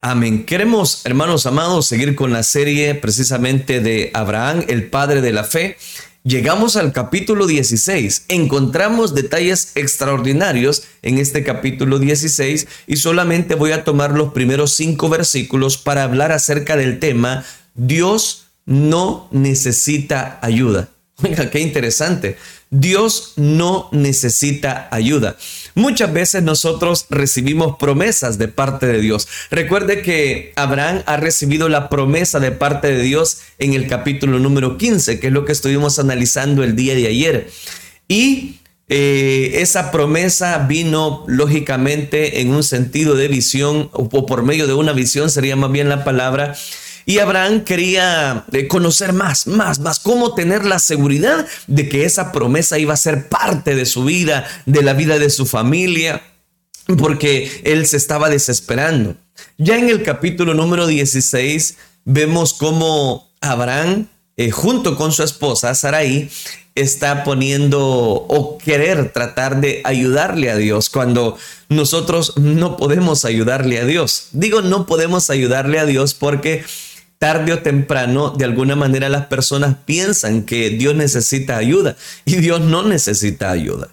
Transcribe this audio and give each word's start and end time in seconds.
Amén. 0.00 0.44
Queremos, 0.44 1.04
hermanos 1.06 1.44
amados, 1.46 1.88
seguir 1.88 2.14
con 2.14 2.32
la 2.32 2.44
serie 2.44 2.94
precisamente 2.94 3.80
de 3.80 4.12
Abraham, 4.14 4.64
el 4.68 4.88
padre 4.88 5.20
de 5.20 5.32
la 5.32 5.42
fe. 5.42 5.76
Llegamos 6.22 6.76
al 6.76 6.92
capítulo 6.92 7.48
16. 7.48 8.26
Encontramos 8.28 9.16
detalles 9.16 9.72
extraordinarios 9.74 10.84
en 11.02 11.18
este 11.18 11.42
capítulo 11.42 11.98
16 11.98 12.68
y 12.86 12.96
solamente 12.96 13.56
voy 13.56 13.72
a 13.72 13.82
tomar 13.82 14.12
los 14.12 14.32
primeros 14.32 14.76
cinco 14.76 15.08
versículos 15.08 15.78
para 15.78 16.04
hablar 16.04 16.30
acerca 16.30 16.76
del 16.76 17.00
tema 17.00 17.44
Dios 17.74 18.46
no 18.66 19.28
necesita 19.32 20.38
ayuda. 20.42 20.90
Oiga, 21.24 21.50
qué 21.50 21.58
interesante. 21.58 22.36
Dios 22.70 23.32
no 23.36 23.88
necesita 23.92 24.88
ayuda. 24.90 25.36
Muchas 25.74 26.12
veces 26.12 26.42
nosotros 26.42 27.06
recibimos 27.08 27.76
promesas 27.78 28.36
de 28.36 28.48
parte 28.48 28.86
de 28.86 29.00
Dios. 29.00 29.26
Recuerde 29.50 30.02
que 30.02 30.52
Abraham 30.56 31.02
ha 31.06 31.16
recibido 31.16 31.68
la 31.68 31.88
promesa 31.88 32.40
de 32.40 32.52
parte 32.52 32.88
de 32.88 33.02
Dios 33.02 33.38
en 33.58 33.72
el 33.72 33.86
capítulo 33.86 34.38
número 34.38 34.76
15, 34.76 35.18
que 35.18 35.28
es 35.28 35.32
lo 35.32 35.44
que 35.44 35.52
estuvimos 35.52 35.98
analizando 35.98 36.62
el 36.62 36.76
día 36.76 36.94
de 36.94 37.06
ayer. 37.06 37.50
Y 38.06 38.56
eh, 38.90 39.60
esa 39.60 39.90
promesa 39.90 40.58
vino 40.66 41.24
lógicamente 41.26 42.40
en 42.40 42.50
un 42.50 42.62
sentido 42.62 43.14
de 43.16 43.28
visión 43.28 43.90
o 43.92 44.08
por 44.08 44.42
medio 44.42 44.66
de 44.66 44.74
una 44.74 44.92
visión, 44.92 45.30
sería 45.30 45.56
más 45.56 45.70
bien 45.70 45.88
la 45.88 46.04
palabra 46.04 46.54
y 47.08 47.20
Abraham 47.20 47.64
quería 47.64 48.44
eh, 48.52 48.68
conocer 48.68 49.14
más, 49.14 49.46
más, 49.46 49.78
más, 49.78 49.98
cómo 49.98 50.34
tener 50.34 50.66
la 50.66 50.78
seguridad 50.78 51.46
de 51.66 51.88
que 51.88 52.04
esa 52.04 52.32
promesa 52.32 52.78
iba 52.78 52.92
a 52.92 52.98
ser 52.98 53.30
parte 53.30 53.74
de 53.74 53.86
su 53.86 54.04
vida, 54.04 54.46
de 54.66 54.82
la 54.82 54.92
vida 54.92 55.18
de 55.18 55.30
su 55.30 55.46
familia, 55.46 56.20
porque 56.98 57.62
él 57.64 57.86
se 57.86 57.96
estaba 57.96 58.28
desesperando. 58.28 59.16
Ya 59.56 59.78
en 59.78 59.88
el 59.88 60.02
capítulo 60.02 60.52
número 60.52 60.86
16 60.86 61.78
vemos 62.04 62.52
cómo 62.52 63.32
Abraham, 63.40 64.08
eh, 64.36 64.50
junto 64.50 64.94
con 64.94 65.10
su 65.10 65.22
esposa 65.22 65.74
Sarai, 65.74 66.28
está 66.74 67.24
poniendo 67.24 67.80
o 67.80 68.58
querer 68.58 69.12
tratar 69.14 69.62
de 69.62 69.80
ayudarle 69.84 70.50
a 70.50 70.56
Dios 70.56 70.90
cuando 70.90 71.38
nosotros 71.70 72.36
no 72.36 72.76
podemos 72.76 73.24
ayudarle 73.24 73.78
a 73.80 73.86
Dios. 73.86 74.28
Digo 74.32 74.60
no 74.60 74.84
podemos 74.84 75.30
ayudarle 75.30 75.78
a 75.78 75.86
Dios 75.86 76.12
porque 76.12 76.64
tarde 77.18 77.52
o 77.52 77.58
temprano, 77.60 78.30
de 78.30 78.44
alguna 78.44 78.76
manera 78.76 79.08
las 79.08 79.26
personas 79.26 79.76
piensan 79.84 80.42
que 80.44 80.70
Dios 80.70 80.94
necesita 80.94 81.56
ayuda 81.56 81.96
y 82.24 82.36
Dios 82.36 82.60
no 82.60 82.82
necesita 82.82 83.50
ayuda. 83.50 83.88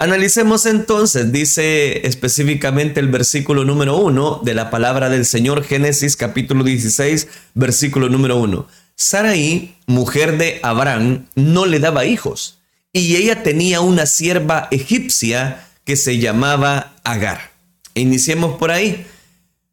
Analicemos 0.00 0.66
entonces, 0.66 1.32
dice 1.32 2.06
específicamente 2.06 3.00
el 3.00 3.08
versículo 3.08 3.64
número 3.64 3.96
uno 3.96 4.40
de 4.44 4.54
la 4.54 4.70
palabra 4.70 5.08
del 5.08 5.24
Señor, 5.24 5.64
Génesis 5.64 6.16
capítulo 6.16 6.62
16, 6.62 7.26
versículo 7.54 8.08
número 8.08 8.36
uno. 8.36 8.68
Saraí, 8.94 9.76
mujer 9.86 10.38
de 10.38 10.60
Abraham, 10.62 11.26
no 11.34 11.66
le 11.66 11.80
daba 11.80 12.04
hijos 12.04 12.58
y 12.92 13.16
ella 13.16 13.42
tenía 13.42 13.80
una 13.80 14.06
sierva 14.06 14.68
egipcia 14.70 15.66
que 15.84 15.96
se 15.96 16.18
llamaba 16.18 16.94
Agar. 17.04 17.50
Iniciemos 17.94 18.58
por 18.58 18.70
ahí. 18.70 19.06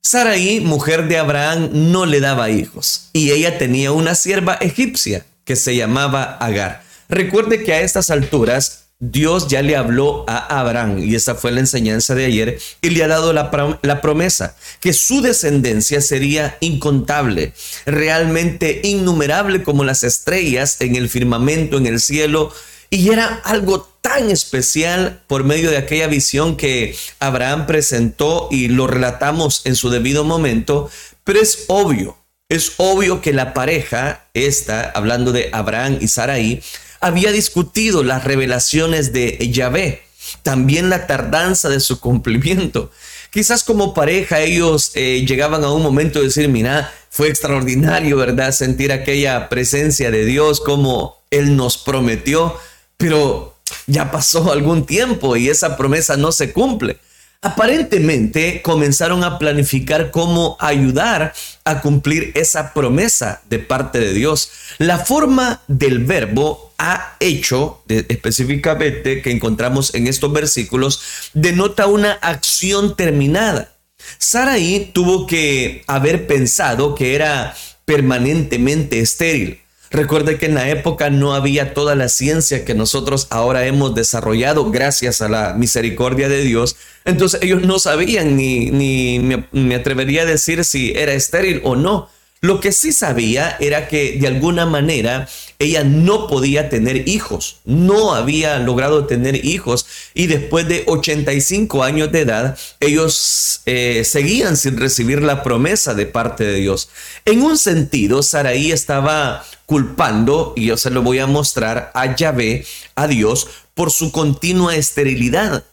Sarai, 0.06 0.60
mujer 0.60 1.08
de 1.08 1.18
Abraham, 1.18 1.70
no 1.72 2.06
le 2.06 2.20
daba 2.20 2.52
hijos 2.52 3.10
y 3.12 3.32
ella 3.32 3.58
tenía 3.58 3.92
una 3.92 4.14
sierva 4.14 4.54
egipcia 4.54 5.26
que 5.46 5.56
se 5.56 5.76
llamaba 5.76 6.38
Agar. 6.38 6.84
Recuerde 7.10 7.64
que 7.64 7.74
a 7.74 7.82
estas 7.82 8.12
alturas 8.12 8.84
Dios 9.00 9.48
ya 9.48 9.64
le 9.64 9.76
habló 9.76 10.24
a 10.28 10.60
Abraham, 10.60 11.00
y 11.00 11.16
esa 11.16 11.34
fue 11.34 11.52
la 11.52 11.62
enseñanza 11.62 12.14
de 12.14 12.26
ayer, 12.26 12.60
y 12.84 12.92
le 12.92 13.04
ha 13.04 13.08
dado 13.08 13.34
la, 13.34 13.80
la, 13.82 14.00
promesa, 14.02 14.56
que 14.80 14.94
su 14.94 15.24
descendencia 15.24 16.00
sería 16.02 16.56
incontable, 16.60 17.54
realmente 17.88 18.82
innumerable 18.84 19.64
como 19.64 19.84
las 19.84 20.04
estrellas 20.04 20.82
en 20.82 20.96
el 20.96 21.10
firmamento, 21.10 21.78
en 21.78 21.88
el 21.88 22.00
cielo, 22.00 22.54
y 22.92 23.10
era 23.10 23.42
algo 23.44 23.95
tan 24.06 24.30
especial 24.30 25.24
por 25.26 25.44
medio 25.44 25.72
de 25.72 25.78
aquella 25.78 26.06
visión 26.06 26.58
que 26.58 26.96
Abraham 27.20 27.66
presentó 27.66 28.50
y 28.52 28.68
lo 28.68 28.86
relatamos 28.86 29.64
en 29.66 29.76
su 29.76 29.90
debido 29.90 30.24
momento, 30.24 30.92
pero 31.24 31.40
es 31.42 31.66
obvio, 31.70 32.16
es 32.48 32.74
obvio 32.78 33.20
que 33.20 33.34
la 33.34 33.56
pareja, 33.56 34.28
esta, 34.36 34.92
hablando 34.92 35.32
de 35.32 35.50
Abraham 35.54 35.98
y 36.02 36.08
Sarai, 36.08 36.62
había 37.00 37.32
discutido 37.32 38.04
las 38.04 38.24
revelaciones 38.24 39.12
de 39.12 39.50
Yahvé, 39.52 40.04
también 40.44 40.92
la 40.92 41.08
tardanza 41.08 41.70
de 41.70 41.80
su 41.80 42.00
cumplimiento. 42.00 42.92
Quizás 43.32 43.64
como 43.64 43.96
pareja 43.96 44.40
ellos 44.40 44.92
eh, 44.94 45.26
llegaban 45.28 45.64
a 45.64 45.72
un 45.72 45.82
momento 45.82 46.20
de 46.20 46.26
decir, 46.26 46.48
mira, 46.48 46.94
fue 47.10 47.28
extraordinario, 47.28 48.18
¿verdad? 48.18 48.52
Sentir 48.52 48.92
aquella 48.92 49.50
presencia 49.50 50.12
de 50.12 50.26
Dios 50.26 50.62
como 50.62 51.24
Él 51.32 51.56
nos 51.56 51.80
prometió, 51.80 52.56
pero 52.98 53.55
ya 53.88 54.12
pasó 54.12 54.52
algún 54.52 54.86
tiempo 54.86 55.36
y 55.36 55.50
esa 55.50 55.78
promesa 55.78 56.18
no 56.18 56.32
se 56.32 56.52
cumple. 56.52 57.00
Aparentemente 57.42 58.64
comenzaron 58.64 59.24
a 59.24 59.38
planificar 59.38 60.10
cómo 60.10 60.58
ayudar 60.60 61.34
a 61.64 61.82
cumplir 61.82 62.32
esa 62.34 62.74
promesa 62.74 63.44
de 63.50 63.60
parte 63.60 64.00
de 64.00 64.14
Dios. 64.14 64.50
La 64.80 64.98
forma 64.98 65.62
del 65.68 66.00
verbo 66.00 66.74
ha 66.80 67.16
hecho, 67.20 67.84
específicamente 67.88 69.22
que 69.22 69.30
encontramos 69.30 69.94
en 69.94 70.08
estos 70.08 70.34
versículos, 70.34 71.02
denota 71.34 71.86
una 71.86 72.14
acción 72.14 72.96
terminada. 72.96 73.72
Saraí 74.18 74.92
tuvo 74.94 75.28
que 75.28 75.84
haber 75.86 76.26
pensado 76.26 76.96
que 76.96 77.14
era 77.14 77.56
permanentemente 77.86 79.00
estéril. 79.00 79.62
Recuerde 79.96 80.38
que 80.38 80.48
en 80.48 80.56
la 80.56 80.68
época 80.68 81.10
no 81.10 81.34
había 81.34 81.74
toda 81.74 81.96
la 81.96 82.10
ciencia 82.10 82.66
que 82.66 82.74
nosotros 82.74 83.28
ahora 83.30 83.66
hemos 83.66 83.96
desarrollado 83.96 84.70
gracias 84.70 85.22
a 85.22 85.30
la 85.30 85.54
misericordia 85.54 86.28
de 86.28 86.42
Dios. 86.42 86.76
Entonces 87.06 87.42
ellos 87.42 87.62
no 87.62 87.80
sabían 87.80 88.36
ni, 88.36 88.72
ni 88.72 89.20
me, 89.20 89.48
me 89.54 89.76
atrevería 89.76 90.24
a 90.24 90.26
decir 90.26 90.66
si 90.66 90.92
era 90.92 91.14
estéril 91.14 91.62
o 91.64 91.78
no. 91.78 92.10
Lo 92.42 92.60
que 92.60 92.74
sí 92.74 92.92
sabía 92.92 93.56
era 93.62 93.88
que 93.88 94.18
de 94.20 94.28
alguna 94.28 94.66
manera 94.66 95.30
ella 95.60 95.84
no 95.84 96.28
podía 96.28 96.70
tener 96.70 97.08
hijos, 97.08 97.58
no 97.66 98.14
había 98.14 98.60
logrado 98.60 99.06
tener 99.06 99.46
hijos 99.46 99.86
y 100.14 100.28
después 100.28 100.68
de 100.68 100.84
85 100.88 101.84
años 101.84 102.12
de 102.12 102.22
edad 102.22 102.58
ellos 102.80 103.62
eh, 103.66 104.04
seguían 104.06 104.58
sin 104.58 104.78
recibir 104.78 105.22
la 105.22 105.44
promesa 105.44 105.94
de 105.94 106.06
parte 106.06 106.44
de 106.44 106.56
Dios. 106.56 106.90
En 107.26 107.42
un 107.42 107.58
sentido, 107.58 108.24
Saraí 108.24 108.72
estaba 108.72 109.44
culpando, 109.66 110.54
y 110.56 110.68
yo 110.68 110.78
se 110.78 110.92
lo 110.92 111.02
voy 111.02 111.20
a 111.20 111.28
mostrar 111.28 111.92
a 111.94 112.16
Yahvé, 112.16 112.66
a 112.96 113.08
Dios, 113.08 113.48
por 113.74 113.92
su 113.92 114.12
continua 114.12 114.76
esterilidad. 114.76 115.64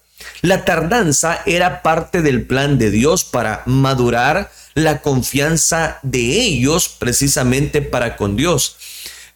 La 0.40 0.64
tardanza 0.64 1.42
era 1.46 1.82
parte 1.82 2.22
del 2.22 2.46
plan 2.46 2.78
de 2.78 2.90
Dios 2.90 3.24
para 3.24 3.62
madurar 3.66 4.50
la 4.74 5.02
confianza 5.02 5.98
de 6.02 6.20
ellos 6.20 6.88
precisamente 6.88 7.82
para 7.82 8.16
con 8.16 8.36
Dios. 8.36 8.76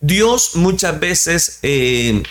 Dios 0.00 0.56
muchas 0.56 1.00
veces 1.00 1.58
eh, 1.62 2.22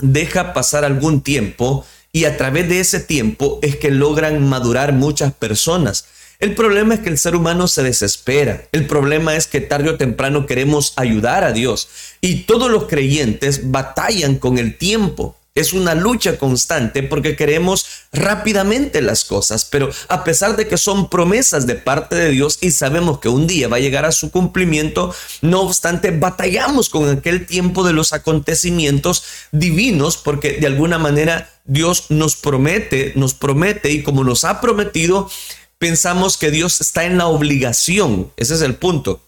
deja 0.00 0.52
pasar 0.52 0.84
algún 0.84 1.22
tiempo 1.22 1.86
y 2.12 2.24
a 2.24 2.36
través 2.36 2.68
de 2.68 2.80
ese 2.80 3.00
tiempo 3.00 3.58
es 3.62 3.76
que 3.76 3.90
logran 3.90 4.46
madurar 4.48 4.92
muchas 4.92 5.32
personas. 5.32 6.06
El 6.42 6.54
problema 6.54 6.94
es 6.94 7.00
que 7.00 7.08
el 7.08 7.18
ser 7.18 7.36
humano 7.36 7.68
se 7.68 7.84
desespera. 7.84 8.64
El 8.72 8.86
problema 8.86 9.36
es 9.36 9.46
que 9.46 9.60
tarde 9.60 9.90
o 9.90 9.96
temprano 9.96 10.44
queremos 10.44 10.92
ayudar 10.96 11.44
a 11.44 11.52
Dios. 11.52 11.88
Y 12.20 12.42
todos 12.42 12.68
los 12.68 12.84
creyentes 12.88 13.70
batallan 13.70 14.36
con 14.36 14.58
el 14.58 14.76
tiempo. 14.76 15.36
Es 15.54 15.74
una 15.74 15.94
lucha 15.94 16.38
constante 16.38 17.02
porque 17.02 17.36
queremos 17.36 17.84
rápidamente 18.10 19.02
las 19.02 19.26
cosas, 19.26 19.66
pero 19.66 19.90
a 20.08 20.24
pesar 20.24 20.56
de 20.56 20.66
que 20.66 20.78
son 20.78 21.10
promesas 21.10 21.66
de 21.66 21.74
parte 21.74 22.16
de 22.16 22.30
Dios 22.30 22.56
y 22.62 22.70
sabemos 22.70 23.18
que 23.18 23.28
un 23.28 23.46
día 23.46 23.68
va 23.68 23.76
a 23.76 23.80
llegar 23.80 24.06
a 24.06 24.12
su 24.12 24.30
cumplimiento, 24.30 25.14
no 25.42 25.60
obstante 25.60 26.10
batallamos 26.10 26.88
con 26.88 27.06
aquel 27.10 27.44
tiempo 27.44 27.84
de 27.84 27.92
los 27.92 28.14
acontecimientos 28.14 29.24
divinos 29.52 30.16
porque 30.16 30.52
de 30.52 30.66
alguna 30.66 30.98
manera 30.98 31.50
Dios 31.66 32.06
nos 32.08 32.36
promete, 32.36 33.12
nos 33.14 33.34
promete 33.34 33.90
y 33.90 34.02
como 34.02 34.24
nos 34.24 34.44
ha 34.44 34.58
prometido, 34.62 35.30
pensamos 35.76 36.38
que 36.38 36.50
Dios 36.50 36.80
está 36.80 37.04
en 37.04 37.18
la 37.18 37.26
obligación, 37.26 38.32
ese 38.38 38.54
es 38.54 38.62
el 38.62 38.76
punto, 38.76 39.20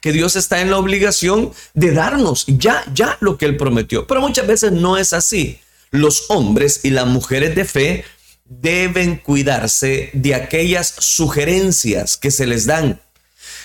que 0.00 0.12
Dios 0.12 0.36
está 0.36 0.60
en 0.60 0.70
la 0.70 0.78
obligación 0.78 1.52
de 1.74 1.92
darnos 1.92 2.44
ya, 2.46 2.84
ya 2.94 3.16
lo 3.20 3.36
que 3.38 3.46
Él 3.46 3.56
prometió. 3.56 4.06
Pero 4.06 4.20
muchas 4.20 4.46
veces 4.46 4.72
no 4.72 4.96
es 4.96 5.12
así. 5.12 5.60
Los 5.90 6.30
hombres 6.30 6.80
y 6.84 6.90
las 6.90 7.06
mujeres 7.06 7.54
de 7.54 7.64
fe 7.64 8.04
deben 8.44 9.16
cuidarse 9.16 10.10
de 10.12 10.34
aquellas 10.34 10.94
sugerencias 10.98 12.16
que 12.16 12.30
se 12.30 12.46
les 12.46 12.66
dan. 12.66 13.00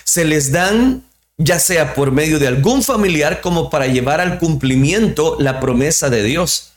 Se 0.03 0.25
les 0.25 0.51
dan 0.51 1.03
ya 1.37 1.59
sea 1.59 1.93
por 1.93 2.11
medio 2.11 2.39
de 2.39 2.47
algún 2.47 2.83
familiar 2.83 3.41
como 3.41 3.69
para 3.69 3.87
llevar 3.87 4.21
al 4.21 4.37
cumplimiento 4.37 5.35
la 5.39 5.59
promesa 5.59 6.09
de 6.09 6.23
Dios. 6.23 6.71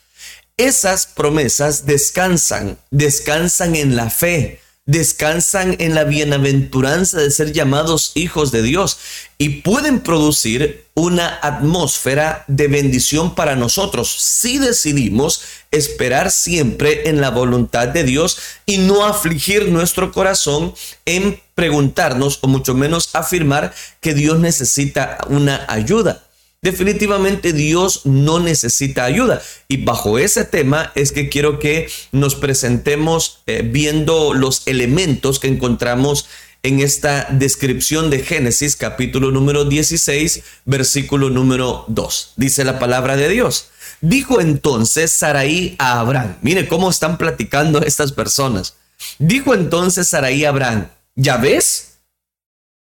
Esas 0.56 1.06
promesas 1.06 1.86
descansan, 1.86 2.78
descansan 2.90 3.76
en 3.76 3.94
la 3.94 4.10
fe, 4.10 4.60
descansan 4.88 5.76
en 5.80 5.94
la 5.94 6.04
bienaventuranza 6.04 7.18
de 7.18 7.30
ser 7.30 7.52
llamados 7.52 8.12
hijos 8.14 8.50
de 8.52 8.62
Dios 8.62 8.98
y 9.36 9.60
pueden 9.60 10.00
producir 10.00 10.86
una 10.94 11.38
atmósfera 11.42 12.44
de 12.48 12.68
bendición 12.68 13.34
para 13.34 13.54
nosotros 13.54 14.10
si 14.10 14.56
decidimos 14.56 15.42
esperar 15.70 16.30
siempre 16.30 17.10
en 17.10 17.20
la 17.20 17.28
voluntad 17.28 17.88
de 17.88 18.02
Dios 18.02 18.38
y 18.64 18.78
no 18.78 19.04
afligir 19.04 19.68
nuestro 19.68 20.10
corazón 20.10 20.72
en 21.04 21.38
preguntarnos 21.54 22.38
o 22.40 22.48
mucho 22.48 22.72
menos 22.72 23.10
afirmar 23.12 23.74
que 24.00 24.14
Dios 24.14 24.38
necesita 24.38 25.18
una 25.28 25.66
ayuda. 25.68 26.27
Definitivamente 26.60 27.52
Dios 27.52 28.04
no 28.04 28.40
necesita 28.40 29.04
ayuda. 29.04 29.40
Y 29.68 29.84
bajo 29.84 30.18
ese 30.18 30.44
tema 30.44 30.92
es 30.96 31.12
que 31.12 31.28
quiero 31.28 31.58
que 31.60 31.88
nos 32.10 32.34
presentemos 32.34 33.42
eh, 33.46 33.62
viendo 33.62 34.34
los 34.34 34.66
elementos 34.66 35.38
que 35.38 35.46
encontramos 35.48 36.26
en 36.64 36.80
esta 36.80 37.28
descripción 37.30 38.10
de 38.10 38.24
Génesis 38.24 38.74
capítulo 38.74 39.30
número 39.30 39.64
16, 39.64 40.42
versículo 40.64 41.30
número 41.30 41.84
2. 41.86 42.32
Dice 42.36 42.64
la 42.64 42.80
palabra 42.80 43.16
de 43.16 43.28
Dios. 43.28 43.68
Dijo 44.00 44.40
entonces 44.40 45.12
Saraí 45.12 45.76
a 45.78 46.00
Abraham. 46.00 46.36
Mire 46.42 46.66
cómo 46.66 46.90
están 46.90 47.18
platicando 47.18 47.82
estas 47.82 48.10
personas. 48.10 48.74
Dijo 49.20 49.54
entonces 49.54 50.08
Saraí 50.08 50.44
a 50.44 50.48
Abraham, 50.48 50.88
¿ya 51.14 51.36
ves 51.36 51.98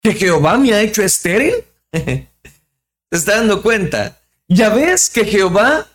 que 0.02 0.14
Jehová 0.14 0.56
me 0.56 0.72
ha 0.72 0.80
hecho 0.80 1.02
estéril? 1.02 1.52
¿Te 3.10 3.16
está 3.16 3.38
dando 3.38 3.60
cuenta? 3.60 4.20
Ya 4.46 4.68
ves 4.68 5.10
que 5.10 5.24
Jehová 5.24 5.88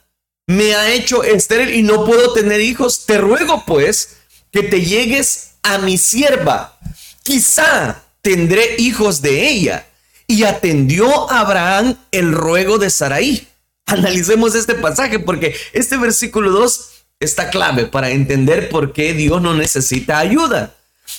me 0.48 0.76
ha 0.76 0.92
hecho 0.92 1.24
estéril 1.24 1.74
y 1.74 1.82
no 1.82 2.04
puedo 2.04 2.34
tener 2.34 2.60
hijos. 2.60 3.06
Te 3.06 3.18
ruego 3.18 3.64
pues 3.66 4.18
que 4.52 4.64
te 4.64 4.82
llegues 4.82 5.52
a 5.64 5.78
mi 5.78 5.98
sierva. 5.98 6.78
Quizá 7.24 8.04
tendré 8.22 8.76
hijos 8.80 9.22
de 9.22 9.48
ella. 9.48 9.88
Y 10.28 10.44
atendió 10.44 11.32
Abraham 11.32 11.98
el 12.12 12.34
ruego 12.34 12.80
de 12.80 12.90
Saraí. 12.90 13.48
Analicemos 13.86 14.54
este 14.54 14.76
pasaje 14.76 15.18
porque 15.18 15.56
este 15.72 15.96
versículo 15.96 16.52
2 16.52 16.90
está 17.22 17.50
clave 17.50 17.86
para 17.86 18.10
entender 18.10 18.68
por 18.68 18.92
qué 18.92 19.14
Dios 19.14 19.42
no 19.42 19.54
necesita 19.54 20.20
ayuda. 20.20 20.76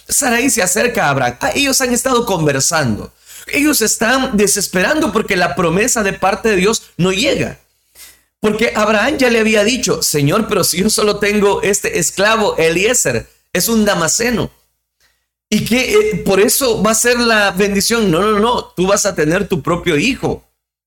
Saraí 0.07 0.51
se 0.51 0.63
acerca 0.63 1.07
a 1.07 1.11
Abraham. 1.11 1.37
Ah, 1.41 1.53
ellos 1.55 1.81
han 1.81 1.95
estado 1.95 2.27
conversando. 2.27 3.15
Ellos 3.47 3.83
están 3.83 4.37
desesperando 4.37 5.13
porque 5.13 5.37
la 5.37 5.55
promesa 5.55 6.03
de 6.03 6.13
parte 6.13 6.51
de 6.51 6.57
Dios 6.57 6.91
no 6.97 7.13
llega. 7.13 7.59
Porque 8.41 8.73
Abraham 8.75 9.19
ya 9.19 9.31
le 9.31 9.41
había 9.41 9.65
dicho, 9.65 10.03
Señor, 10.03 10.47
pero 10.49 10.63
si 10.63 10.83
yo 10.83 10.91
solo 10.91 11.19
tengo 11.19 11.63
este 11.63 11.99
esclavo, 11.99 12.57
Eliezer, 12.57 13.29
es 13.53 13.69
un 13.69 13.85
damaseno. 13.85 14.51
Y 15.49 15.65
que 15.65 15.95
eh, 15.95 16.17
por 16.25 16.41
eso 16.41 16.83
va 16.83 16.91
a 16.91 16.95
ser 16.95 17.19
la 17.19 17.53
bendición. 17.53 18.11
No, 18.11 18.21
no, 18.21 18.39
no, 18.39 18.65
tú 18.77 18.87
vas 18.87 19.07
a 19.07 19.15
tener 19.15 19.49
tu 19.49 19.63
propio 19.63 19.97
hijo. 19.97 20.45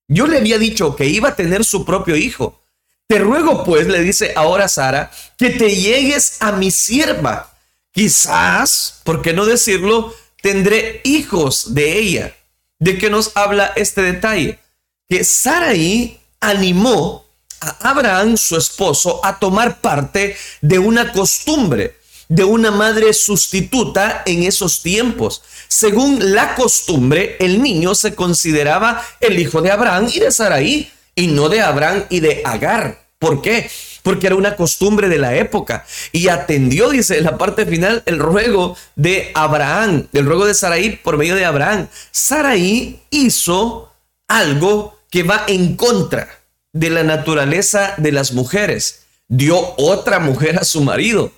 Yo 0.07 0.27
le 0.27 0.37
había 0.37 0.57
dicho 0.57 0.95
que 0.95 1.05
iba 1.05 1.29
a 1.29 1.35
tener 1.35 1.63
su 1.63 1.85
propio 1.85 2.15
hijo. 2.15 2.61
Te 3.07 3.19
ruego 3.19 3.63
pues, 3.63 3.87
le 3.87 4.01
dice 4.01 4.33
ahora 4.35 4.67
Sara, 4.67 5.11
que 5.37 5.49
te 5.49 5.75
llegues 5.75 6.37
a 6.41 6.51
mi 6.51 6.71
sierva. 6.71 7.57
Quizás, 7.91 9.01
¿por 9.03 9.21
qué 9.21 9.33
no 9.33 9.45
decirlo? 9.45 10.13
Tendré 10.41 11.01
hijos 11.03 11.73
de 11.73 11.97
ella. 11.97 12.35
¿De 12.79 12.97
qué 12.97 13.09
nos 13.09 13.35
habla 13.35 13.73
este 13.75 14.01
detalle? 14.01 14.59
Que 15.07 15.23
Saraí 15.23 16.19
animó 16.39 17.25
a 17.59 17.89
Abraham, 17.89 18.37
su 18.37 18.55
esposo, 18.55 19.19
a 19.23 19.37
tomar 19.37 19.81
parte 19.81 20.35
de 20.61 20.79
una 20.79 21.11
costumbre 21.11 21.99
de 22.29 22.43
una 22.43 22.69
madre 22.69 23.11
sustituta 23.13 24.21
en 24.25 24.43
esos 24.43 24.81
tiempos. 24.83 25.41
Según 25.67 26.33
la 26.33 26.55
costumbre, 26.55 27.35
el 27.39 27.61
niño 27.61 27.95
se 27.95 28.15
consideraba 28.15 29.03
el 29.19 29.39
hijo 29.39 29.61
de 29.61 29.71
Abraham 29.71 30.09
y 30.13 30.19
de 30.19 30.31
Saraí, 30.31 30.91
y 31.15 31.27
no 31.27 31.49
de 31.49 31.59
Abraham 31.59 32.05
y 32.09 32.21
de 32.21 32.41
Agar. 32.45 33.03
¿Por 33.17 33.41
qué? 33.41 33.69
Porque 34.09 34.25
era 34.25 34.35
una 34.35 34.55
costumbre 34.55 35.07
de 35.07 35.19
la 35.19 35.35
época. 35.35 35.85
Y 36.11 36.29
atendió, 36.29 36.89
dice 36.89 37.19
en 37.19 37.25
la 37.25 37.37
parte 37.37 37.67
final, 37.67 38.01
el 38.07 38.17
ruego 38.17 38.75
de 38.95 39.29
Abraham, 39.35 40.07
el 40.13 40.25
ruego 40.25 40.47
de 40.47 40.55
Saraí 40.55 40.95
por 40.95 41.15
medio 41.15 41.35
de 41.35 41.45
Abraham. 41.45 41.87
Saraí 42.09 43.01
hizo 43.11 43.93
algo 44.27 44.97
que 45.11 45.21
va 45.21 45.43
en 45.47 45.75
contra 45.75 46.27
de 46.73 46.89
la 46.89 47.03
naturaleza 47.03 47.93
de 47.97 48.11
las 48.11 48.33
mujeres. 48.33 49.01
Dio 49.27 49.75
otra 49.77 50.17
mujer 50.17 50.57
a 50.57 50.63
su 50.63 50.81
marido. 50.81 51.31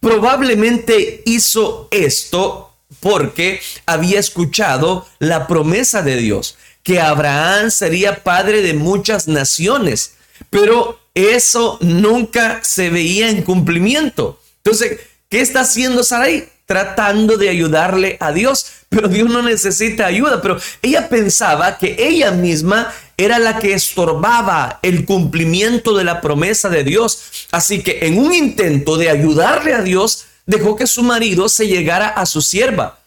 Probablemente 0.00 1.22
hizo 1.26 1.88
esto 1.90 2.72
porque 3.00 3.60
había 3.84 4.18
escuchado 4.18 5.06
la 5.18 5.46
promesa 5.46 6.00
de 6.00 6.16
Dios, 6.16 6.56
que 6.82 6.98
Abraham 6.98 7.70
sería 7.70 8.24
padre 8.24 8.62
de 8.62 8.72
muchas 8.72 9.28
naciones. 9.28 10.12
Pero 10.48 10.98
eso 11.16 11.78
nunca 11.80 12.60
se 12.62 12.90
veía 12.90 13.30
en 13.30 13.42
cumplimiento. 13.42 14.38
Entonces, 14.58 15.00
¿qué 15.30 15.40
está 15.40 15.60
haciendo 15.60 16.04
Sarai? 16.04 16.50
Tratando 16.66 17.38
de 17.38 17.48
ayudarle 17.48 18.18
a 18.20 18.32
Dios, 18.32 18.66
pero 18.90 19.08
Dios 19.08 19.30
no 19.30 19.40
necesita 19.40 20.04
ayuda, 20.04 20.42
pero 20.42 20.58
ella 20.82 21.08
pensaba 21.08 21.78
que 21.78 21.96
ella 21.98 22.32
misma 22.32 22.92
era 23.16 23.38
la 23.38 23.58
que 23.58 23.72
estorbaba 23.72 24.78
el 24.82 25.06
cumplimiento 25.06 25.96
de 25.96 26.04
la 26.04 26.20
promesa 26.20 26.68
de 26.68 26.84
Dios. 26.84 27.46
Así 27.50 27.82
que 27.82 28.00
en 28.02 28.18
un 28.18 28.34
intento 28.34 28.98
de 28.98 29.08
ayudarle 29.08 29.72
a 29.72 29.80
Dios, 29.80 30.26
dejó 30.44 30.76
que 30.76 30.86
su 30.86 31.02
marido 31.02 31.48
se 31.48 31.66
llegara 31.66 32.08
a 32.08 32.26
su 32.26 32.42
sierva. 32.42 32.98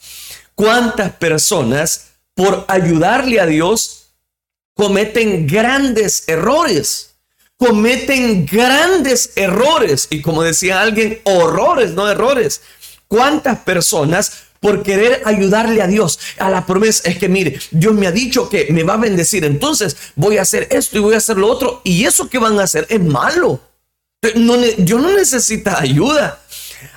¿Cuántas 0.56 1.12
personas 1.12 2.08
por 2.34 2.66
ayudarle 2.68 3.40
a 3.40 3.46
Dios 3.46 4.08
cometen 4.74 5.46
grandes 5.46 6.24
errores? 6.28 7.09
Cometen 7.60 8.46
grandes 8.46 9.32
errores 9.36 10.08
y 10.10 10.22
como 10.22 10.44
decía 10.44 10.82
alguien, 10.82 11.20
horrores, 11.26 11.92
no 11.92 12.10
errores. 12.10 12.62
¿Cuántas 13.10 13.60
personas 13.60 14.44
por 14.62 14.82
querer 14.82 15.22
ayudarle 15.26 15.82
a 15.82 15.88
Dios 15.88 16.20
a 16.38 16.50
la 16.50 16.66
promesa 16.66 17.10
es 17.10 17.18
que 17.18 17.28
mire, 17.28 17.60
Dios 17.72 17.94
me 17.94 18.08
ha 18.08 18.12
dicho 18.14 18.48
que 18.50 18.68
me 18.72 18.84
va 18.84 18.94
a 18.94 18.98
bendecir, 18.98 19.44
entonces 19.44 19.98
voy 20.16 20.38
a 20.38 20.44
hacer 20.44 20.68
esto 20.72 20.98
y 20.98 21.02
voy 21.02 21.16
a 21.16 21.18
hacer 21.18 21.38
lo 21.38 21.48
otro 21.48 21.82
y 21.84 22.06
eso 22.06 22.30
que 22.30 22.40
van 22.40 22.58
a 22.60 22.64
hacer 22.64 22.88
es 22.90 23.02
malo. 23.02 23.60
Yo 24.78 25.00
no 25.00 25.12
necesita 25.12 25.80
ayuda. 25.80 26.42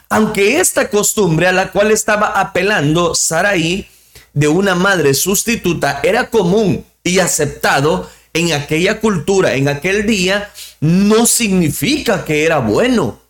Aunque 0.08 0.60
esta 0.60 0.90
costumbre 0.90 1.48
a 1.48 1.52
la 1.52 1.72
cual 1.72 1.90
estaba 1.90 2.38
apelando 2.40 3.16
Saraí 3.16 3.88
de 4.32 4.46
una 4.46 4.76
madre 4.76 5.14
sustituta 5.14 6.00
era 6.04 6.30
común 6.30 6.84
y 7.02 7.18
aceptado 7.18 8.08
en 8.32 8.52
aquella 8.52 9.00
cultura, 9.00 9.54
en 9.54 9.68
aquel 9.68 10.06
día, 10.06 10.50
no 10.80 11.26
significa 11.26 12.24
que 12.24 12.44
era 12.44 12.58
bueno. 12.58 13.20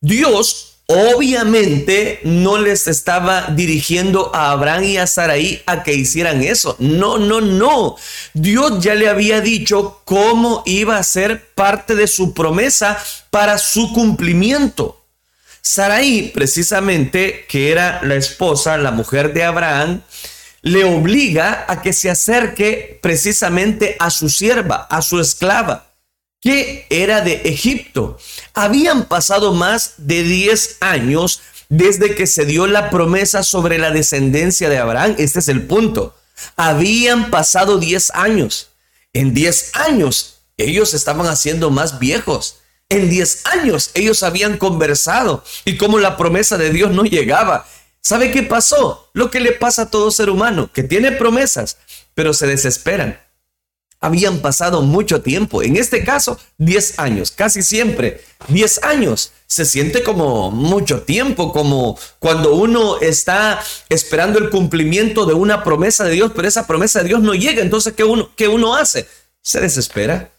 Dios 0.00 0.76
obviamente 0.86 2.20
no 2.22 2.58
les 2.58 2.86
estaba 2.86 3.48
dirigiendo 3.48 4.34
a 4.34 4.52
Abraham 4.52 4.84
y 4.84 4.96
a 4.98 5.06
Saraí 5.06 5.62
a 5.66 5.82
que 5.82 5.94
hicieran 5.94 6.42
eso. 6.42 6.76
No, 6.78 7.18
no, 7.18 7.40
no. 7.40 7.96
Dios 8.34 8.80
ya 8.80 8.94
le 8.94 9.08
había 9.08 9.40
dicho 9.40 10.00
cómo 10.04 10.62
iba 10.64 10.96
a 10.96 11.02
ser 11.02 11.48
parte 11.54 11.94
de 11.94 12.06
su 12.06 12.34
promesa 12.34 12.98
para 13.30 13.58
su 13.58 13.92
cumplimiento. 13.92 15.02
Saraí, 15.60 16.30
precisamente, 16.32 17.44
que 17.48 17.72
era 17.72 18.00
la 18.04 18.14
esposa, 18.14 18.76
la 18.76 18.92
mujer 18.92 19.32
de 19.32 19.42
Abraham, 19.42 20.02
le 20.66 20.82
obliga 20.82 21.64
a 21.68 21.80
que 21.80 21.92
se 21.92 22.10
acerque 22.10 22.98
precisamente 23.00 23.94
a 24.00 24.10
su 24.10 24.28
sierva, 24.28 24.88
a 24.90 25.00
su 25.00 25.20
esclava, 25.20 25.92
que 26.40 26.88
era 26.90 27.20
de 27.20 27.42
Egipto. 27.44 28.18
Habían 28.52 29.04
pasado 29.04 29.54
más 29.54 29.94
de 29.98 30.24
10 30.24 30.78
años 30.80 31.40
desde 31.68 32.16
que 32.16 32.26
se 32.26 32.46
dio 32.46 32.66
la 32.66 32.90
promesa 32.90 33.44
sobre 33.44 33.78
la 33.78 33.92
descendencia 33.92 34.68
de 34.68 34.78
Abraham. 34.78 35.14
Este 35.18 35.38
es 35.38 35.46
el 35.46 35.62
punto. 35.62 36.16
Habían 36.56 37.30
pasado 37.30 37.78
10 37.78 38.10
años. 38.10 38.70
En 39.12 39.34
10 39.34 39.70
años 39.76 40.38
ellos 40.56 40.94
estaban 40.94 41.28
haciendo 41.28 41.70
más 41.70 42.00
viejos. 42.00 42.56
En 42.88 43.08
10 43.08 43.46
años 43.46 43.92
ellos 43.94 44.24
habían 44.24 44.58
conversado 44.58 45.44
y 45.64 45.76
como 45.76 46.00
la 46.00 46.16
promesa 46.16 46.58
de 46.58 46.70
Dios 46.70 46.90
no 46.90 47.04
llegaba. 47.04 47.68
¿Sabe 48.06 48.30
qué 48.30 48.44
pasó? 48.44 49.10
Lo 49.14 49.32
que 49.32 49.40
le 49.40 49.50
pasa 49.50 49.82
a 49.82 49.90
todo 49.90 50.12
ser 50.12 50.30
humano, 50.30 50.70
que 50.72 50.84
tiene 50.84 51.10
promesas, 51.10 51.78
pero 52.14 52.34
se 52.34 52.46
desesperan. 52.46 53.20
Habían 53.98 54.38
pasado 54.38 54.82
mucho 54.82 55.22
tiempo, 55.22 55.60
en 55.60 55.76
este 55.76 56.04
caso 56.04 56.38
10 56.58 57.00
años, 57.00 57.32
casi 57.32 57.64
siempre 57.64 58.22
10 58.46 58.84
años. 58.84 59.32
Se 59.48 59.64
siente 59.64 60.04
como 60.04 60.52
mucho 60.52 61.02
tiempo, 61.02 61.52
como 61.52 61.98
cuando 62.20 62.54
uno 62.54 63.00
está 63.00 63.60
esperando 63.88 64.38
el 64.38 64.50
cumplimiento 64.50 65.26
de 65.26 65.34
una 65.34 65.64
promesa 65.64 66.04
de 66.04 66.12
Dios, 66.12 66.30
pero 66.32 66.46
esa 66.46 66.68
promesa 66.68 67.00
de 67.00 67.08
Dios 67.08 67.22
no 67.22 67.34
llega. 67.34 67.60
Entonces, 67.60 67.94
¿qué 67.94 68.04
uno, 68.04 68.30
qué 68.36 68.46
uno 68.46 68.76
hace? 68.76 69.08
Se 69.42 69.60
desespera. 69.60 70.30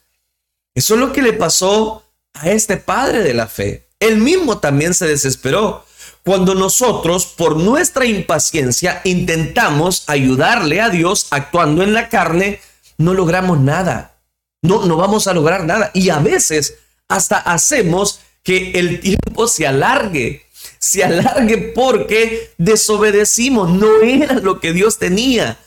Eso 0.73 0.93
es 0.93 1.01
lo 1.01 1.11
que 1.11 1.21
le 1.21 1.33
pasó 1.33 2.05
a 2.33 2.49
este 2.49 2.77
padre 2.77 3.23
de 3.23 3.33
la 3.33 3.47
fe. 3.47 3.89
Él 3.99 4.19
mismo 4.19 4.59
también 4.59 4.93
se 4.93 5.05
desesperó 5.05 5.83
cuando 6.27 6.55
nosotros, 6.55 7.25
por 7.25 7.55
nuestra 7.55 8.05
impaciencia, 8.05 8.99
intentamos 9.05 10.03
ayudarle 10.07 10.81
a 10.81 10.89
Dios 10.89 11.27
actuando 11.29 11.83
en 11.83 11.93
la 11.93 12.09
carne, 12.09 12.59
no 12.97 13.13
logramos 13.13 13.61
nada. 13.61 14.17
No, 14.61 14.85
no 14.85 14.97
vamos 14.97 15.27
a 15.27 15.33
lograr 15.33 15.63
nada. 15.63 15.89
Y 15.93 16.09
a 16.09 16.19
veces 16.19 16.79
hasta 17.07 17.37
hacemos 17.37 18.19
que 18.43 18.71
el 18.71 18.99
tiempo 18.99 19.47
se 19.47 19.67
alargue. 19.67 20.43
Se 20.79 21.05
alargue 21.05 21.71
porque 21.73 22.51
desobedecimos. 22.57 23.69
No 23.69 24.01
era 24.01 24.33
lo 24.33 24.59
que 24.59 24.73
Dios 24.73 24.99
tenía. 24.99 25.57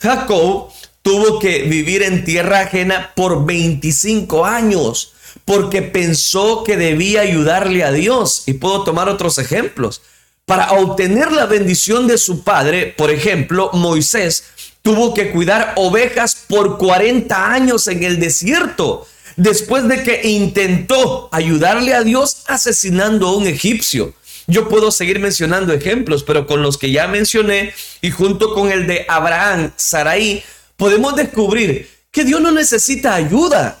Jacob 0.00 0.68
tuvo 1.00 1.38
que 1.38 1.62
vivir 1.62 2.02
en 2.02 2.26
tierra 2.26 2.60
ajena 2.60 3.12
por 3.16 3.46
25 3.46 4.44
años 4.44 5.14
porque 5.50 5.82
pensó 5.82 6.62
que 6.62 6.76
debía 6.76 7.22
ayudarle 7.22 7.82
a 7.82 7.90
Dios. 7.90 8.44
Y 8.46 8.52
puedo 8.52 8.84
tomar 8.84 9.08
otros 9.08 9.36
ejemplos. 9.36 10.00
Para 10.46 10.70
obtener 10.74 11.32
la 11.32 11.46
bendición 11.46 12.06
de 12.06 12.18
su 12.18 12.44
padre, 12.44 12.94
por 12.96 13.10
ejemplo, 13.10 13.68
Moisés 13.72 14.44
tuvo 14.82 15.12
que 15.12 15.32
cuidar 15.32 15.72
ovejas 15.74 16.36
por 16.46 16.78
40 16.78 17.52
años 17.52 17.88
en 17.88 18.04
el 18.04 18.20
desierto, 18.20 19.08
después 19.34 19.88
de 19.88 20.04
que 20.04 20.20
intentó 20.28 21.28
ayudarle 21.32 21.94
a 21.94 22.04
Dios 22.04 22.44
asesinando 22.46 23.26
a 23.26 23.36
un 23.36 23.48
egipcio. 23.48 24.14
Yo 24.46 24.68
puedo 24.68 24.92
seguir 24.92 25.18
mencionando 25.18 25.72
ejemplos, 25.72 26.22
pero 26.22 26.46
con 26.46 26.62
los 26.62 26.78
que 26.78 26.92
ya 26.92 27.08
mencioné 27.08 27.74
y 28.00 28.12
junto 28.12 28.54
con 28.54 28.70
el 28.70 28.86
de 28.86 29.04
Abraham, 29.08 29.72
Saraí, 29.74 30.44
podemos 30.76 31.16
descubrir 31.16 31.90
que 32.12 32.22
Dios 32.22 32.40
no 32.40 32.52
necesita 32.52 33.14
ayuda. 33.16 33.79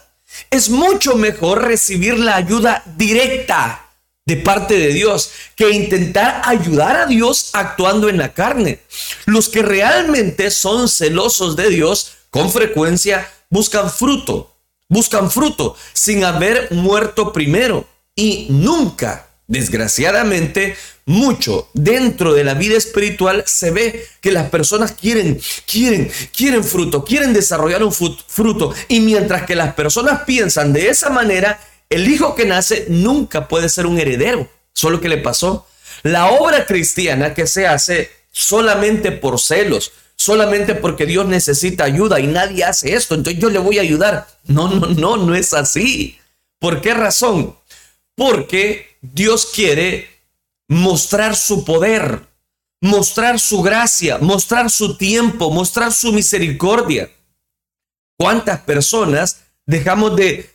Es 0.50 0.70
mucho 0.70 1.16
mejor 1.16 1.64
recibir 1.64 2.18
la 2.18 2.36
ayuda 2.36 2.82
directa 2.96 3.86
de 4.26 4.36
parte 4.36 4.78
de 4.78 4.92
Dios 4.92 5.30
que 5.56 5.70
intentar 5.70 6.42
ayudar 6.44 6.96
a 6.96 7.06
Dios 7.06 7.50
actuando 7.52 8.08
en 8.08 8.18
la 8.18 8.32
carne. 8.32 8.80
Los 9.26 9.48
que 9.48 9.62
realmente 9.62 10.50
son 10.50 10.88
celosos 10.88 11.56
de 11.56 11.68
Dios 11.68 12.12
con 12.30 12.50
frecuencia 12.50 13.28
buscan 13.48 13.90
fruto, 13.90 14.54
buscan 14.88 15.30
fruto 15.30 15.76
sin 15.92 16.24
haber 16.24 16.70
muerto 16.70 17.32
primero 17.32 17.86
y 18.14 18.46
nunca, 18.50 19.29
desgraciadamente, 19.50 20.76
mucho 21.06 21.68
dentro 21.74 22.32
de 22.32 22.44
la 22.44 22.54
vida 22.54 22.78
espiritual 22.78 23.42
se 23.46 23.72
ve 23.72 24.06
que 24.20 24.30
las 24.30 24.48
personas 24.48 24.92
quieren, 24.92 25.40
quieren, 25.66 26.10
quieren 26.34 26.62
fruto, 26.62 27.04
quieren 27.04 27.32
desarrollar 27.32 27.82
un 27.82 27.92
fruto. 27.92 28.72
Y 28.88 29.00
mientras 29.00 29.44
que 29.44 29.56
las 29.56 29.74
personas 29.74 30.22
piensan 30.22 30.72
de 30.72 30.88
esa 30.88 31.10
manera, 31.10 31.60
el 31.90 32.08
hijo 32.08 32.36
que 32.36 32.46
nace 32.46 32.86
nunca 32.88 33.48
puede 33.48 33.68
ser 33.68 33.86
un 33.86 33.98
heredero. 33.98 34.48
Solo 34.72 35.00
que 35.00 35.08
le 35.08 35.18
pasó. 35.18 35.66
La 36.04 36.28
obra 36.28 36.64
cristiana 36.64 37.34
que 37.34 37.48
se 37.48 37.66
hace 37.66 38.08
solamente 38.30 39.10
por 39.10 39.40
celos, 39.40 39.90
solamente 40.14 40.76
porque 40.76 41.06
Dios 41.06 41.26
necesita 41.26 41.82
ayuda 41.82 42.20
y 42.20 42.28
nadie 42.28 42.62
hace 42.62 42.94
esto, 42.94 43.16
entonces 43.16 43.42
yo 43.42 43.50
le 43.50 43.58
voy 43.58 43.78
a 43.78 43.82
ayudar. 43.82 44.28
No, 44.44 44.68
no, 44.68 44.86
no, 44.86 45.16
no 45.16 45.34
es 45.34 45.52
así. 45.54 46.20
¿Por 46.60 46.80
qué 46.80 46.94
razón? 46.94 47.56
Porque 48.14 48.89
Dios 49.00 49.46
quiere 49.46 50.08
mostrar 50.68 51.36
su 51.36 51.64
poder, 51.64 52.28
mostrar 52.80 53.40
su 53.40 53.62
gracia, 53.62 54.18
mostrar 54.18 54.70
su 54.70 54.96
tiempo, 54.96 55.50
mostrar 55.50 55.92
su 55.92 56.12
misericordia. 56.12 57.10
¿Cuántas 58.16 58.60
personas 58.60 59.42
dejamos 59.66 60.16
de 60.16 60.50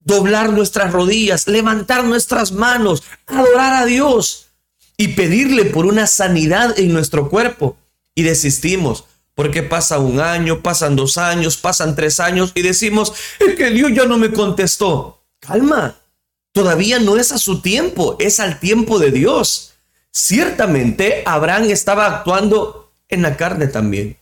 doblar 0.00 0.52
nuestras 0.52 0.92
rodillas, 0.92 1.46
levantar 1.46 2.04
nuestras 2.04 2.52
manos, 2.52 3.02
adorar 3.26 3.82
a 3.82 3.86
Dios 3.86 4.46
y 4.96 5.08
pedirle 5.08 5.66
por 5.66 5.86
una 5.86 6.06
sanidad 6.06 6.78
en 6.78 6.92
nuestro 6.92 7.28
cuerpo. 7.28 7.76
Y 8.14 8.22
desistimos, 8.22 9.04
porque 9.34 9.62
pasa 9.62 9.98
un 9.98 10.18
año, 10.18 10.60
pasan 10.62 10.96
dos 10.96 11.18
años, 11.18 11.56
pasan 11.56 11.94
tres 11.94 12.18
años 12.18 12.52
y 12.54 12.62
decimos, 12.62 13.12
es 13.38 13.54
que 13.54 13.70
Dios 13.70 13.92
ya 13.94 14.06
no 14.06 14.18
me 14.18 14.32
contestó. 14.32 15.22
Calma, 15.38 15.94
todavía 16.52 16.98
no 16.98 17.16
es 17.16 17.32
a 17.32 17.38
su 17.38 17.60
tiempo, 17.60 18.16
es 18.18 18.40
al 18.40 18.60
tiempo 18.60 18.98
de 18.98 19.10
Dios. 19.10 19.74
Ciertamente 20.10 21.22
Abraham 21.26 21.64
estaba 21.64 22.06
actuando 22.06 22.92
en 23.08 23.22
la 23.22 23.36
carne 23.36 23.66
también, 23.66 24.16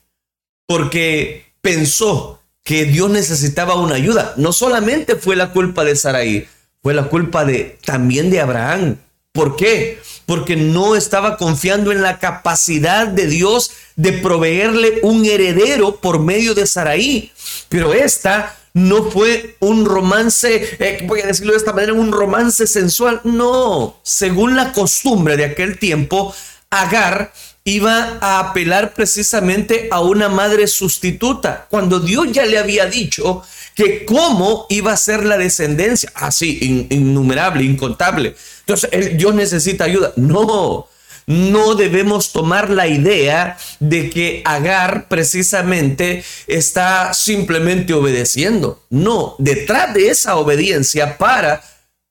porque 0.67 1.53
pensó 1.61 2.41
que 2.63 2.85
Dios 2.85 3.11
necesitaba 3.11 3.77
una 3.77 3.95
ayuda. 3.95 4.35
No 4.37 4.53
solamente 4.53 5.17
fue 5.17 5.37
la 5.37 5.53
culpa 5.53 5.85
de 5.85 5.97
Sarai, 5.97 6.49
fue 6.83 6.95
la 6.95 7.05
culpa 7.09 7.45
de 7.45 7.79
también 7.85 8.31
de 8.31 8.41
Abraham. 8.41 8.99
¿Por 9.33 9.57
qué? 9.57 10.01
Porque 10.25 10.57
no 10.57 10.97
estaba 10.97 11.37
confiando 11.37 11.93
en 11.93 12.03
la 12.03 12.19
capacidad 12.19 13.07
de 13.07 13.27
Dios 13.27 13.71
de 13.95 14.13
proveerle 14.13 14.99
un 15.03 15.25
heredero 15.25 15.97
por 15.97 16.19
medio 16.19 16.55
de 16.55 16.67
Sarai. 16.67 17.33
Pero 17.69 17.93
esta 17.95 18.57
no 18.77 19.11
fue 19.11 19.57
un 19.61 19.87
romance, 19.87 20.77
eh, 20.79 20.99
voy 21.07 21.21
a 21.23 21.27
decirlo 21.27 21.53
de 21.53 21.59
esta 21.59 21.73
manera, 21.73 21.95
un 21.95 22.13
romance 22.13 22.67
sensual. 22.67 23.23
No, 23.25 23.99
según 24.03 24.55
la 24.55 24.75
costumbre 24.75 25.39
de 25.39 25.47
aquel 25.47 25.79
tiempo, 25.79 26.35
Agar 26.69 27.33
iba 27.65 28.19
a 28.21 28.39
apelar 28.39 28.93
precisamente 28.93 29.89
a 29.91 30.01
una 30.01 30.29
madre 30.29 30.67
sustituta, 30.67 31.67
cuando 31.71 32.01
Dios 32.01 32.31
ya 32.33 32.45
le 32.45 32.59
había 32.59 32.85
dicho 32.85 33.43
que 33.75 34.05
cómo 34.05 34.67
iba 34.69 34.93
a 34.93 34.97
ser 34.99 35.25
la 35.25 35.39
descendencia, 35.39 36.13
así, 36.15 36.87
innumerable, 36.91 37.65
incontable. 37.65 38.37
Entonces, 38.61 39.17
Dios 39.17 39.35
necesita 39.35 39.85
ayuda. 39.85 40.13
No, 40.17 40.87
no 41.27 41.75
debemos 41.75 42.33
tomar 42.33 42.71
la 42.71 42.87
idea 42.87 43.59
de 43.81 44.11
que 44.11 44.43
Agar 44.45 45.09
precisamente 45.09 46.25
está 46.47 47.13
simplemente 47.15 47.93
obedeciendo. 47.93 48.83
No, 48.91 49.35
detrás 49.39 49.93
de 49.93 50.11
esa 50.11 50.37
obediencia 50.37 51.19
para, 51.19 51.65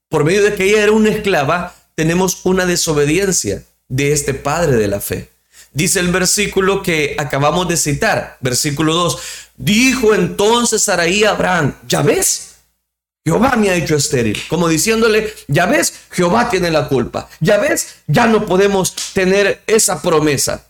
por 0.09 0.25
medio 0.25 0.43
de 0.43 0.53
que 0.53 0.65
ella 0.65 0.83
era 0.83 0.91
una 0.91 1.09
esclava, 1.09 1.73
tenemos 1.95 2.41
una 2.43 2.65
desobediencia 2.65 3.63
de 3.87 4.11
este 4.11 4.33
padre 4.33 4.75
de 4.75 4.87
la 4.87 4.99
fe. 4.99 5.29
Dice 5.71 5.99
el 5.99 6.11
versículo 6.11 6.81
que 6.81 7.15
acabamos 7.17 7.67
de 7.67 7.77
citar, 7.77 8.37
versículo 8.41 8.93
2. 8.93 9.17
Dijo 9.57 10.13
entonces 10.13 10.83
Saraí 10.83 11.23
a 11.23 11.31
Abraham, 11.31 11.75
ya 11.87 12.01
ves, 12.01 12.54
Jehová 13.25 13.55
me 13.57 13.71
ha 13.71 13.75
hecho 13.75 13.95
estéril. 13.95 14.39
Como 14.47 14.67
diciéndole, 14.67 15.33
ya 15.47 15.65
ves, 15.65 16.01
Jehová 16.11 16.47
tiene 16.47 16.69
la 16.69 16.87
culpa. 16.87 17.27
Ya 17.39 17.57
ves, 17.57 17.95
ya 18.05 18.27
no 18.27 18.45
podemos 18.45 18.93
tener 19.13 19.63
esa 19.65 19.99
promesa. 20.01 20.67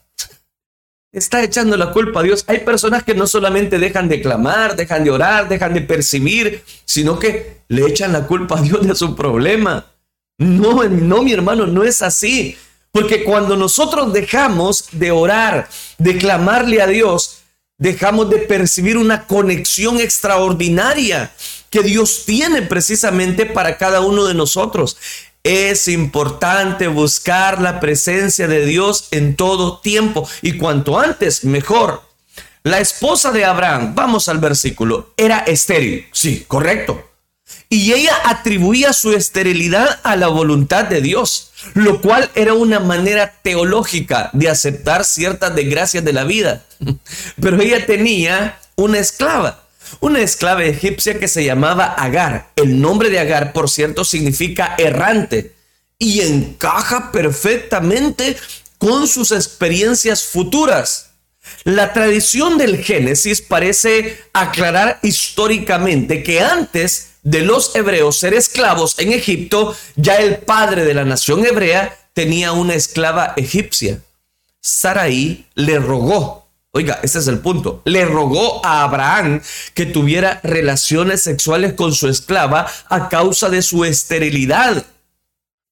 Está 1.12 1.43
echando 1.43 1.75
la 1.75 1.91
culpa 1.91 2.21
a 2.21 2.24
Dios. 2.24 2.45
Hay 2.47 2.59
personas 2.59 3.03
que 3.03 3.13
no 3.13 3.27
solamente 3.27 3.77
dejan 3.77 4.07
de 4.07 4.21
clamar, 4.21 4.75
dejan 4.75 5.03
de 5.03 5.12
orar, 5.12 5.50
dejan 5.50 5.74
de 5.74 5.81
percibir, 5.81 6.63
sino 6.85 7.19
que 7.19 7.62
le 7.67 7.88
echan 7.88 8.13
la 8.13 8.25
culpa 8.25 8.57
a 8.57 8.62
Dios 8.62 8.88
de 8.88 8.95
su 8.95 9.15
problema. 9.15 9.85
No, 10.38 10.83
no, 10.83 11.24
mi 11.24 11.33
hermano, 11.33 11.67
no 11.67 11.83
es 11.83 12.01
así. 12.01 12.57
Porque 12.91 13.25
cuando 13.25 13.57
nosotros 13.57 14.13
dejamos 14.13 14.85
de 14.93 15.12
orar, 15.12 15.67
de 15.97 16.17
clamarle 16.17 16.81
a 16.81 16.88
Dios, 16.88 17.39
dejamos 17.77 18.29
de 18.29 18.38
percibir 18.39 18.97
una 18.97 19.27
conexión 19.27 20.00
extraordinaria 20.00 21.33
que 21.69 21.84
Dios 21.84 22.24
tiene 22.25 22.62
precisamente 22.62 23.45
para 23.45 23.77
cada 23.77 24.01
uno 24.01 24.25
de 24.25 24.34
nosotros. 24.34 24.98
Es 25.43 25.88
importante 25.88 26.88
buscar 26.88 27.62
la 27.62 27.79
presencia 27.79 28.48
de 28.48 28.65
Dios 28.65 29.10
en 29.12 29.36
todo 29.36 29.79
tiempo 29.79 30.27
y 30.41 30.53
cuanto 30.57 31.00
antes, 31.00 31.43
mejor. 31.43 32.01
La 32.63 32.79
esposa 32.79 33.31
de 33.31 33.45
Abraham, 33.45 33.93
vamos 33.93 34.27
al 34.27 34.39
versículo, 34.39 35.13
era 35.17 35.39
estéril. 35.39 36.07
Sí, 36.12 36.45
correcto. 36.48 37.12
Y 37.69 37.93
ella 37.93 38.13
atribuía 38.25 38.93
su 38.93 39.13
esterilidad 39.13 40.00
a 40.03 40.15
la 40.15 40.27
voluntad 40.27 40.86
de 40.86 41.01
Dios, 41.01 41.51
lo 41.74 42.01
cual 42.01 42.31
era 42.34 42.53
una 42.53 42.79
manera 42.79 43.36
teológica 43.41 44.29
de 44.34 44.50
aceptar 44.50 45.05
ciertas 45.05 45.55
desgracias 45.55 46.03
de 46.03 46.13
la 46.13 46.24
vida. 46.24 46.65
Pero 47.41 47.62
ella 47.62 47.86
tenía 47.86 48.60
una 48.75 49.00
esclava, 49.00 49.64
una 50.00 50.22
esclava 50.22 50.63
egipcia 50.63 51.20
que 51.20 51.27
se 51.27 51.44
llamaba 51.44 51.86
Agar. 51.86 52.51
El 52.56 52.82
nombre 52.82 53.10
de 53.10 53.20
Agar, 53.20 53.54
por 53.54 53.70
cierto, 53.70 54.06
significa 54.06 54.75
errante 54.77 55.54
y 55.98 56.22
encaja 56.22 57.12
perfectamente 57.12 58.36
con 58.77 59.08
sus 59.08 59.32
experiencias 59.32 60.24
futuras. 60.24 61.12
La 61.63 61.94
tradición 61.94 62.58
del 62.58 62.84
Génesis 62.84 63.42
parece 63.42 64.20
aclarar 64.34 65.00
históricamente 65.04 66.24
que 66.24 66.42
antes 66.42 67.12
de 67.24 67.42
los 67.42 67.75
hebreos 67.75 68.18
ser 68.18 68.34
esclavos 68.34 69.00
en 69.00 69.12
Egipto, 69.12 69.75
ya 69.96 70.18
el 70.18 70.38
padre 70.38 70.86
de 70.86 70.94
la 70.94 71.06
nación 71.06 71.46
hebrea 71.46 71.98
tenía 72.13 72.51
una 72.51 72.75
esclava 72.75 73.34
egipcia. 73.36 74.01
Sarai 74.62 75.46
le 75.56 75.80
rogó, 75.80 76.44
oiga, 76.75 77.00
ese 77.03 77.20
es 77.20 77.27
el 77.27 77.39
punto, 77.39 77.82
le 77.86 78.03
rogó 78.03 78.63
a 78.65 78.84
Abraham 78.84 79.41
que 79.74 79.86
tuviera 79.86 80.41
relaciones 80.44 81.24
sexuales 81.24 81.74
con 81.74 81.94
su 81.94 82.10
esclava 82.10 82.67
a 82.89 83.08
causa 83.08 83.50
de 83.50 83.62
su 83.62 83.86
esterilidad. 83.86 84.86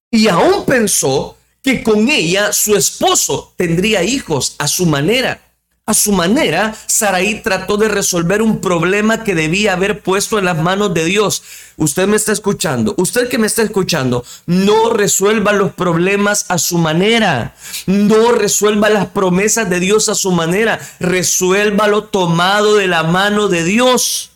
Y 0.10 0.30
aún 0.30 0.66
pensó 0.66 1.38
que 1.62 1.84
con 1.84 2.08
ella 2.08 2.54
su 2.54 2.78
esposo 2.78 3.54
tendría 3.58 4.02
hijos 4.04 4.56
a 4.60 4.68
su 4.70 4.86
manera. 4.86 5.42
A 5.86 5.94
su 5.94 6.14
manera, 6.14 6.74
Saraí 6.88 7.42
trató 7.42 7.76
de 7.76 7.90
resolver 7.90 8.42
un 8.42 8.62
problema 8.62 9.26
que 9.26 9.36
debía 9.36 9.74
haber 9.74 10.00
puesto 10.00 10.40
en 10.40 10.46
las 10.46 10.58
manos 10.58 10.94
de 10.94 11.04
Dios. 11.04 11.44
Usted 11.76 12.08
me 12.08 12.16
está 12.16 12.32
escuchando, 12.32 12.96
usted 12.98 13.28
que 13.28 13.38
me 13.38 13.48
está 13.48 13.64
escuchando, 13.64 14.24
no 14.46 14.92
resuelva 14.92 15.52
los 15.52 15.74
problemas 15.74 16.46
a 16.48 16.58
su 16.58 16.78
manera, 16.78 17.54
no 17.86 18.32
resuelva 18.32 18.90
las 18.90 19.08
promesas 19.08 19.70
de 19.70 19.82
Dios 19.82 20.08
a 20.08 20.16
su 20.16 20.32
manera, 20.32 20.80
resuélvalo 21.02 22.06
tomado 22.06 22.78
de 22.78 22.88
la 22.88 23.04
mano 23.04 23.50
de 23.50 23.66
Dios. 23.66 24.32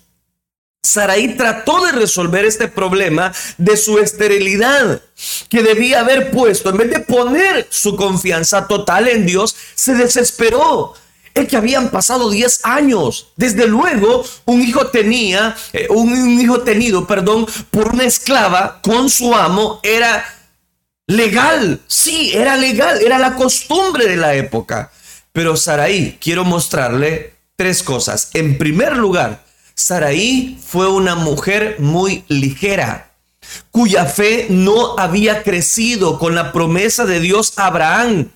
Saraí 0.84 1.38
trató 1.38 1.86
de 1.86 1.94
resolver 1.94 2.44
este 2.44 2.68
problema 2.68 3.32
de 3.58 3.78
su 3.78 4.00
esterilidad 4.00 5.02
que 5.48 5.64
debía 5.64 6.02
haber 6.02 6.30
puesto. 6.30 6.72
En 6.72 6.78
vez 6.78 6.90
de 6.90 7.00
poner 7.00 7.68
su 7.70 7.96
confianza 7.96 8.68
total 8.68 9.08
en 9.08 9.26
Dios, 9.26 9.56
se 9.76 9.96
desesperó 9.96 10.94
es 11.42 11.48
que 11.48 11.58
habían 11.58 11.90
pasado 11.90 12.30
10 12.30 12.62
años. 12.64 13.28
Desde 13.36 13.68
luego, 13.68 14.24
un 14.46 14.62
hijo 14.62 14.88
tenía, 14.88 15.56
eh, 15.74 15.88
un, 15.90 16.40
hijo 16.40 16.62
tenido, 16.62 17.06
perdón, 17.08 17.46
por 17.72 17.90
una 17.94 18.04
esclava 18.04 18.80
con 18.82 19.10
su 19.10 19.34
amo 19.36 19.80
era 19.84 20.26
legal. 21.08 21.82
Sí, 21.88 22.32
era 22.34 22.58
legal, 22.58 23.00
era 23.02 23.20
la 23.20 23.36
costumbre 23.36 24.08
de 24.08 24.18
la 24.18 24.36
época. 24.36 24.92
Pero 25.32 25.56
Saraí, 25.56 26.18
quiero 26.20 26.44
mostrarle 26.44 27.36
tres 27.56 27.84
cosas. 27.84 28.30
En 28.34 28.58
primer 28.58 28.98
lugar, 28.98 29.44
Saraí 29.76 30.60
fue 30.66 30.90
una 30.90 31.16
mujer 31.16 31.76
muy 31.80 32.24
ligera, 32.28 33.12
cuya 33.70 34.06
fe 34.06 34.48
no 34.50 34.98
había 34.98 35.44
crecido 35.44 36.18
con 36.18 36.34
la 36.34 36.52
promesa 36.52 37.06
de 37.06 37.20
Dios 37.20 37.54
a 37.58 37.68
Abraham. 37.68 38.32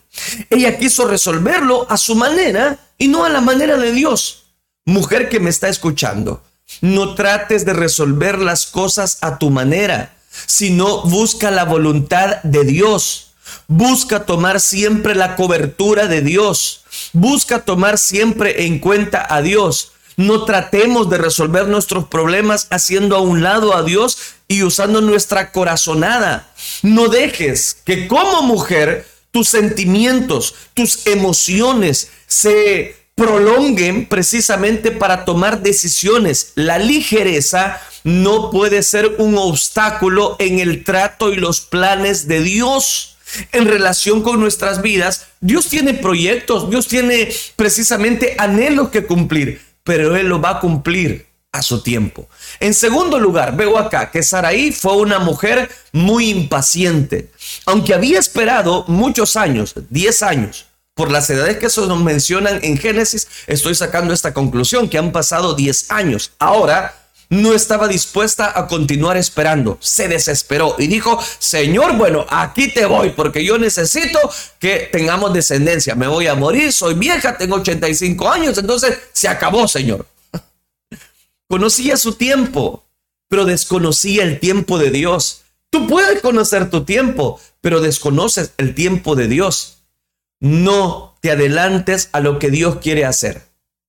Ella 0.50 0.77
quiso 0.77 1.08
resolverlo 1.08 1.88
a 1.89 1.98
su 1.98 2.15
manera 2.15 2.77
y 3.01 3.08
no 3.08 3.25
a 3.25 3.29
la 3.29 3.41
manera 3.41 3.77
de 3.77 3.93
Dios. 3.93 4.43
Mujer 4.86 5.27
que 5.27 5.39
me 5.39 5.50
está 5.50 5.70
escuchando, 5.70 6.43
no 6.81 7.15
trates 7.15 7.65
de 7.65 7.74
resolver 7.74 8.38
las 8.38 8.67
cosas 8.67 9.17
a 9.22 9.39
tu 9.39 9.50
manera, 9.50 10.13
sino 10.46 11.01
busca 11.01 11.50
la 11.50 11.65
voluntad 11.65 12.43
de 12.43 12.63
Dios. 12.63 13.34
Busca 13.67 14.24
tomar 14.27 14.60
siempre 14.60 15.15
la 15.15 15.36
cobertura 15.36 16.05
de 16.05 16.22
Dios. 16.22 16.84
Busca 17.12 17.65
tomar 17.65 17.98
siempre 17.98 18.67
en 18.67 18.77
cuenta 18.77 19.25
a 19.27 19.41
Dios. 19.41 19.93
No 20.15 20.46
tratemos 20.46 21.10
de 21.10 21.17
resolver 21.17 21.67
nuestros 21.67 22.05
problemas 22.05 22.67
haciendo 22.70 23.15
a 23.15 23.22
un 23.22 23.41
lado 23.41 23.75
a 23.75 23.81
Dios 23.81 24.20
y 24.48 24.62
usando 24.62 25.01
nuestra 25.01 25.51
corazonada. 25.51 26.51
No 26.84 27.08
dejes 27.08 27.77
que 27.84 28.08
como 28.08 28.43
mujer 28.43 29.08
tus 29.32 29.50
sentimientos, 29.50 30.56
tus 30.74 31.08
emociones 31.08 32.10
se 32.28 32.96
prolonguen 33.16 34.06
precisamente 34.06 34.92
para 34.92 35.26
tomar 35.26 35.62
decisiones. 35.62 36.54
La 36.56 36.78
ligereza 36.78 37.82
no 38.04 38.50
puede 38.50 38.84
ser 38.84 39.16
un 39.18 39.38
obstáculo 39.38 40.36
en 40.40 40.60
el 40.60 40.84
trato 40.84 41.32
y 41.32 41.36
los 41.36 41.62
planes 41.62 42.28
de 42.28 42.42
Dios 42.42 43.18
en 43.52 43.68
relación 43.68 44.22
con 44.22 44.40
nuestras 44.40 44.82
vidas. 44.82 45.28
Dios 45.40 45.68
tiene 45.68 45.94
proyectos, 45.94 46.70
Dios 46.70 46.88
tiene 46.88 47.30
precisamente 47.56 48.36
anhelos 48.38 48.90
que 48.90 49.06
cumplir, 49.06 49.62
pero 49.84 50.16
Él 50.16 50.28
lo 50.28 50.42
va 50.42 50.52
a 50.52 50.60
cumplir 50.60 51.28
a 51.52 51.62
su 51.62 51.82
tiempo. 51.82 52.28
En 52.62 52.75
segundo 52.75 53.20
lugar, 53.20 53.58
veo 53.58 53.75
acá 53.75 54.12
que 54.12 54.22
Saraí 54.22 54.72
fue 54.72 54.96
una 54.98 55.18
mujer 55.18 55.68
muy 55.94 56.30
impaciente. 56.30 57.32
Aunque 57.65 57.96
había 57.96 58.20
esperado 58.20 58.86
muchos 58.88 59.36
años, 59.36 59.74
10 59.89 60.22
años, 60.22 60.68
por 60.94 61.10
las 61.10 61.27
edades 61.32 61.58
que 61.58 61.72
se 61.72 61.82
nos 61.88 62.00
mencionan 62.03 62.60
en 62.62 62.77
Génesis, 62.77 63.27
estoy 63.48 63.74
sacando 63.74 64.13
esta 64.13 64.32
conclusión, 64.32 64.89
que 64.89 65.00
han 65.00 65.12
pasado 65.12 65.56
10 65.56 65.89
años. 65.89 66.34
Ahora 66.38 66.94
no 67.29 67.53
estaba 67.53 67.88
dispuesta 67.88 68.53
a 68.53 68.68
continuar 68.68 69.18
esperando, 69.18 69.79
se 69.81 70.07
desesperó 70.07 70.75
y 70.77 70.86
dijo, 70.86 71.18
Señor, 71.40 71.98
bueno, 71.98 72.27
aquí 72.29 72.68
te 72.68 72.86
voy 72.86 73.09
porque 73.12 73.44
yo 73.44 73.57
necesito 73.57 74.20
que 74.59 74.90
tengamos 74.92 75.33
descendencia, 75.33 75.96
me 75.96 76.07
voy 76.07 76.27
a 76.27 76.36
morir, 76.36 76.72
soy 76.72 76.94
vieja, 76.94 77.38
tengo 77.38 77.55
85 77.55 78.29
años, 78.29 78.57
entonces 78.59 79.00
se 79.14 79.27
acabó, 79.27 79.68
Señor. 79.68 80.05
Conocía 81.51 81.98
su 81.98 82.14
tiempo, 82.14 82.85
pero 83.27 83.44
desconocía 83.44 84.24
el 84.24 84.40
tiempo 84.40 84.79
de 84.79 84.90
Dios. 84.90 85.42
Tú 85.70 85.85
puedes 85.85 86.22
conocer 86.22 86.70
tu 86.70 86.85
tiempo, 86.85 87.42
pero 87.59 87.81
desconoces 87.81 88.53
el 88.55 88.74
tiempo 88.74 89.18
de 89.18 89.27
Dios. 89.27 89.79
No 90.40 91.18
te 91.20 91.29
adelantes 91.29 92.07
a 92.14 92.22
lo 92.22 92.40
que 92.40 92.51
Dios 92.51 92.77
quiere 92.77 93.03
hacer. 93.03 93.42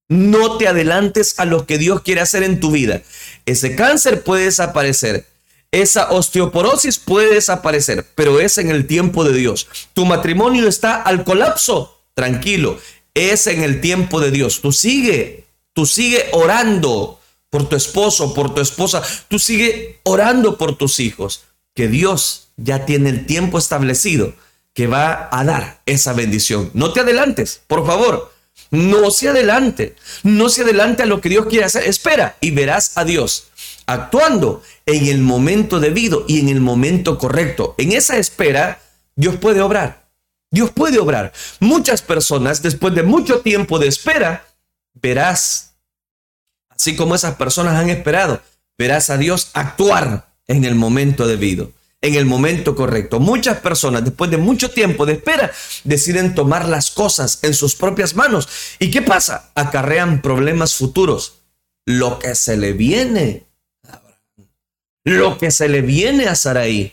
No 0.08 0.58
te 0.58 0.66
adelantes 0.66 1.38
a 1.38 1.44
lo 1.44 1.64
que 1.64 1.78
Dios 1.78 2.02
quiere 2.02 2.20
hacer 2.20 2.42
en 2.42 2.58
tu 2.58 2.72
vida. 2.72 3.02
Ese 3.46 3.76
cáncer 3.76 4.24
puede 4.24 4.46
desaparecer. 4.46 5.28
Esa 5.70 6.10
osteoporosis 6.10 6.98
puede 6.98 7.32
desaparecer, 7.32 8.08
pero 8.16 8.40
es 8.40 8.58
en 8.58 8.70
el 8.70 8.88
tiempo 8.88 9.22
de 9.22 9.34
Dios. 9.34 9.68
Tu 9.94 10.04
matrimonio 10.04 10.66
está 10.66 11.00
al 11.00 11.22
colapso. 11.22 12.02
Tranquilo, 12.14 12.80
es 13.14 13.46
en 13.46 13.62
el 13.62 13.80
tiempo 13.80 14.18
de 14.18 14.32
Dios. 14.32 14.62
Tú 14.62 14.72
sigue, 14.72 15.44
tú 15.74 15.86
sigue 15.86 16.26
orando 16.32 17.20
por 17.52 17.68
tu 17.68 17.76
esposo, 17.76 18.32
por 18.32 18.54
tu 18.54 18.62
esposa. 18.62 19.02
Tú 19.28 19.38
sigue 19.38 20.00
orando 20.04 20.56
por 20.56 20.78
tus 20.78 20.98
hijos, 21.00 21.42
que 21.74 21.86
Dios 21.86 22.48
ya 22.56 22.86
tiene 22.86 23.10
el 23.10 23.26
tiempo 23.26 23.58
establecido 23.58 24.32
que 24.72 24.86
va 24.86 25.28
a 25.30 25.44
dar 25.44 25.82
esa 25.84 26.14
bendición. 26.14 26.70
No 26.72 26.94
te 26.94 27.00
adelantes, 27.00 27.60
por 27.66 27.86
favor. 27.86 28.32
No 28.70 29.10
se 29.10 29.28
adelante. 29.28 29.96
No 30.22 30.48
se 30.48 30.62
adelante 30.62 31.02
a 31.02 31.06
lo 31.06 31.20
que 31.20 31.28
Dios 31.28 31.44
quiere 31.44 31.66
hacer. 31.66 31.84
Espera 31.84 32.38
y 32.40 32.52
verás 32.52 32.92
a 32.96 33.04
Dios 33.04 33.48
actuando 33.84 34.62
en 34.86 35.08
el 35.08 35.20
momento 35.20 35.78
debido 35.78 36.24
y 36.26 36.40
en 36.40 36.48
el 36.48 36.62
momento 36.62 37.18
correcto. 37.18 37.74
En 37.76 37.92
esa 37.92 38.16
espera, 38.16 38.80
Dios 39.14 39.36
puede 39.36 39.60
obrar. 39.60 40.08
Dios 40.50 40.70
puede 40.70 40.98
obrar. 40.98 41.34
Muchas 41.60 42.00
personas, 42.00 42.62
después 42.62 42.94
de 42.94 43.02
mucho 43.02 43.40
tiempo 43.40 43.78
de 43.78 43.88
espera, 43.88 44.46
verás 44.94 45.71
así 46.74 46.96
como 46.96 47.14
esas 47.14 47.36
personas 47.36 47.74
han 47.74 47.90
esperado, 47.90 48.40
verás 48.78 49.10
a 49.10 49.18
Dios 49.18 49.50
actuar 49.54 50.32
en 50.46 50.64
el 50.64 50.74
momento 50.74 51.26
debido, 51.26 51.72
en 52.00 52.14
el 52.14 52.26
momento 52.26 52.74
correcto. 52.74 53.20
Muchas 53.20 53.58
personas, 53.58 54.04
después 54.04 54.30
de 54.30 54.38
mucho 54.38 54.70
tiempo 54.70 55.06
de 55.06 55.14
espera, 55.14 55.52
deciden 55.84 56.34
tomar 56.34 56.68
las 56.68 56.90
cosas 56.90 57.38
en 57.42 57.54
sus 57.54 57.74
propias 57.74 58.14
manos. 58.14 58.48
¿Y 58.78 58.90
qué 58.90 59.02
pasa? 59.02 59.50
Acarrean 59.54 60.22
problemas 60.22 60.74
futuros. 60.74 61.34
Lo 61.84 62.18
que 62.18 62.34
se 62.34 62.56
le 62.56 62.72
viene 62.72 63.46
lo 65.04 65.38
que 65.38 65.50
se 65.50 65.68
le 65.68 65.82
viene 65.82 66.26
a 66.26 66.34
Saraí. 66.34 66.92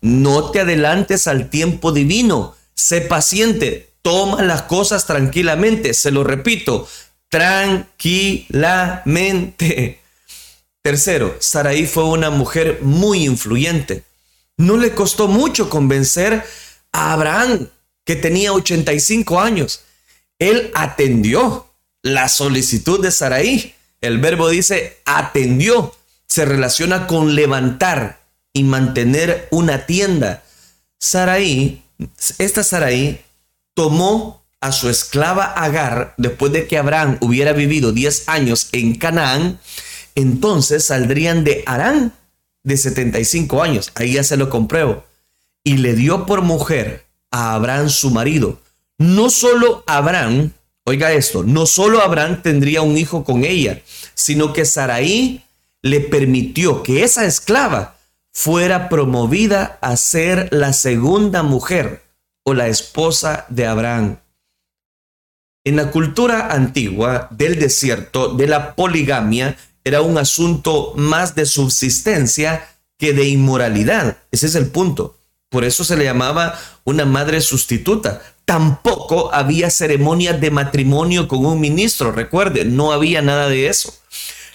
No 0.00 0.50
te 0.50 0.60
adelantes 0.60 1.26
al 1.26 1.50
tiempo 1.50 1.92
divino. 1.92 2.54
Sé 2.74 3.02
paciente. 3.02 3.94
Toma 4.02 4.42
las 4.42 4.62
cosas 4.62 5.06
tranquilamente. 5.06 5.94
Se 5.94 6.10
lo 6.10 6.24
repito, 6.24 6.88
tranquilamente. 7.32 10.00
Tercero, 10.82 11.36
Saraí 11.40 11.86
fue 11.86 12.04
una 12.04 12.28
mujer 12.28 12.80
muy 12.82 13.24
influyente. 13.24 14.04
No 14.58 14.76
le 14.76 14.92
costó 14.92 15.28
mucho 15.28 15.70
convencer 15.70 16.44
a 16.92 17.14
Abraham, 17.14 17.70
que 18.04 18.16
tenía 18.16 18.52
85 18.52 19.40
años. 19.40 19.80
Él 20.38 20.70
atendió 20.74 21.68
la 22.02 22.28
solicitud 22.28 23.02
de 23.02 23.10
Saraí. 23.10 23.74
El 24.02 24.18
verbo 24.18 24.50
dice 24.50 24.98
atendió. 25.06 25.96
Se 26.26 26.44
relaciona 26.44 27.06
con 27.06 27.34
levantar 27.34 28.20
y 28.52 28.64
mantener 28.64 29.48
una 29.50 29.86
tienda. 29.86 30.42
Saraí, 30.98 31.82
esta 32.36 32.62
Saraí 32.62 33.24
tomó 33.72 34.41
a 34.62 34.72
su 34.72 34.88
esclava 34.88 35.44
Agar, 35.44 36.14
después 36.16 36.52
de 36.52 36.66
que 36.66 36.78
Abraham 36.78 37.18
hubiera 37.20 37.52
vivido 37.52 37.92
10 37.92 38.28
años 38.28 38.68
en 38.72 38.94
Canaán, 38.94 39.58
entonces 40.14 40.86
saldrían 40.86 41.44
de 41.44 41.64
Arán 41.66 42.14
de 42.62 42.76
75 42.76 43.62
años. 43.62 43.90
Ahí 43.96 44.14
ya 44.14 44.24
se 44.24 44.36
lo 44.36 44.48
compruebo. 44.48 45.04
Y 45.64 45.78
le 45.78 45.94
dio 45.94 46.26
por 46.26 46.42
mujer 46.42 47.04
a 47.30 47.54
Abraham 47.54 47.90
su 47.90 48.10
marido. 48.10 48.60
No 48.98 49.30
solo 49.30 49.82
Abraham, 49.86 50.52
oiga 50.84 51.12
esto, 51.12 51.42
no 51.42 51.66
solo 51.66 52.00
Abraham 52.00 52.40
tendría 52.42 52.82
un 52.82 52.96
hijo 52.96 53.24
con 53.24 53.44
ella, 53.44 53.82
sino 54.14 54.52
que 54.52 54.64
Saraí 54.64 55.42
le 55.82 56.00
permitió 56.00 56.84
que 56.84 57.02
esa 57.02 57.24
esclava 57.24 57.96
fuera 58.32 58.88
promovida 58.88 59.78
a 59.80 59.96
ser 59.96 60.48
la 60.52 60.72
segunda 60.72 61.42
mujer 61.42 62.02
o 62.44 62.54
la 62.54 62.68
esposa 62.68 63.46
de 63.48 63.66
Abraham. 63.66 64.18
En 65.64 65.76
la 65.76 65.92
cultura 65.92 66.52
antigua 66.52 67.28
del 67.30 67.56
desierto, 67.56 68.34
de 68.34 68.48
la 68.48 68.74
poligamia, 68.74 69.56
era 69.84 70.02
un 70.02 70.18
asunto 70.18 70.92
más 70.96 71.36
de 71.36 71.46
subsistencia 71.46 72.68
que 72.98 73.12
de 73.12 73.28
inmoralidad. 73.28 74.16
Ese 74.32 74.46
es 74.46 74.56
el 74.56 74.66
punto. 74.66 75.16
Por 75.50 75.62
eso 75.62 75.84
se 75.84 75.96
le 75.96 76.02
llamaba 76.02 76.58
una 76.82 77.04
madre 77.04 77.40
sustituta. 77.40 78.22
Tampoco 78.44 79.32
había 79.32 79.70
ceremonias 79.70 80.40
de 80.40 80.50
matrimonio 80.50 81.28
con 81.28 81.46
un 81.46 81.60
ministro. 81.60 82.10
Recuerde, 82.10 82.64
no 82.64 82.90
había 82.90 83.22
nada 83.22 83.48
de 83.48 83.68
eso. 83.68 83.94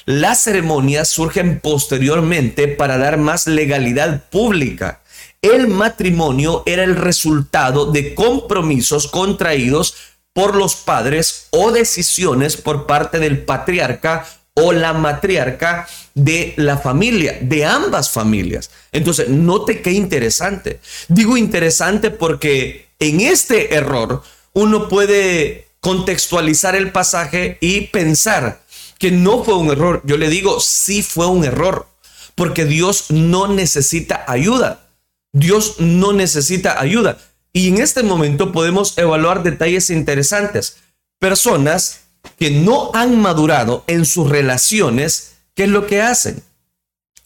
Las 0.06 0.44
ceremonias 0.44 1.08
surgen 1.08 1.62
posteriormente 1.62 2.68
para 2.68 2.98
dar 2.98 3.18
más 3.18 3.48
legalidad 3.48 4.30
pública. 4.30 5.02
El 5.42 5.70
matrimonio 5.70 6.64
era 6.66 6.84
el 6.84 6.98
resultado 6.98 7.92
de 7.94 8.14
compromisos 8.14 9.08
contraídos 9.08 9.96
por 10.38 10.56
los 10.56 10.76
padres 10.76 11.48
o 11.50 11.72
decisiones 11.72 12.58
por 12.58 12.86
parte 12.86 13.18
del 13.18 13.44
patriarca 13.44 14.28
o 14.54 14.72
la 14.72 14.94
matriarca 14.94 15.88
de 16.14 16.54
la 16.58 16.78
familia, 16.78 17.40
de 17.42 17.66
ambas 17.66 18.12
familias. 18.12 18.70
Entonces, 18.92 19.30
note 19.30 19.82
qué 19.82 19.94
interesante. 19.94 20.80
Digo 21.08 21.38
interesante 21.38 22.12
porque 22.12 22.90
en 23.00 23.22
este 23.22 23.74
error 23.74 24.22
uno 24.54 24.88
puede 24.88 25.70
contextualizar 25.80 26.76
el 26.76 26.92
pasaje 26.92 27.58
y 27.60 27.88
pensar 27.88 28.62
que 29.00 29.10
no 29.10 29.44
fue 29.44 29.56
un 29.56 29.72
error. 29.72 30.04
Yo 30.06 30.18
le 30.18 30.30
digo, 30.30 30.60
sí 30.60 31.02
fue 31.02 31.26
un 31.26 31.46
error, 31.46 31.88
porque 32.36 32.66
Dios 32.66 33.06
no 33.10 33.48
necesita 33.48 34.24
ayuda. 34.28 34.88
Dios 35.34 35.80
no 35.80 36.14
necesita 36.14 36.80
ayuda. 36.80 37.18
Y 37.58 37.70
en 37.70 37.80
este 37.80 38.04
momento 38.04 38.52
podemos 38.52 38.96
evaluar 39.00 39.42
detalles 39.42 39.90
interesantes. 39.90 40.78
Personas 41.18 42.02
que 42.38 42.52
no 42.52 42.92
han 42.94 43.20
madurado 43.20 43.84
en 43.88 44.06
sus 44.06 44.30
relaciones, 44.30 45.38
¿qué 45.56 45.64
es 45.64 45.70
lo 45.70 45.88
que 45.88 46.00
hacen? 46.00 46.44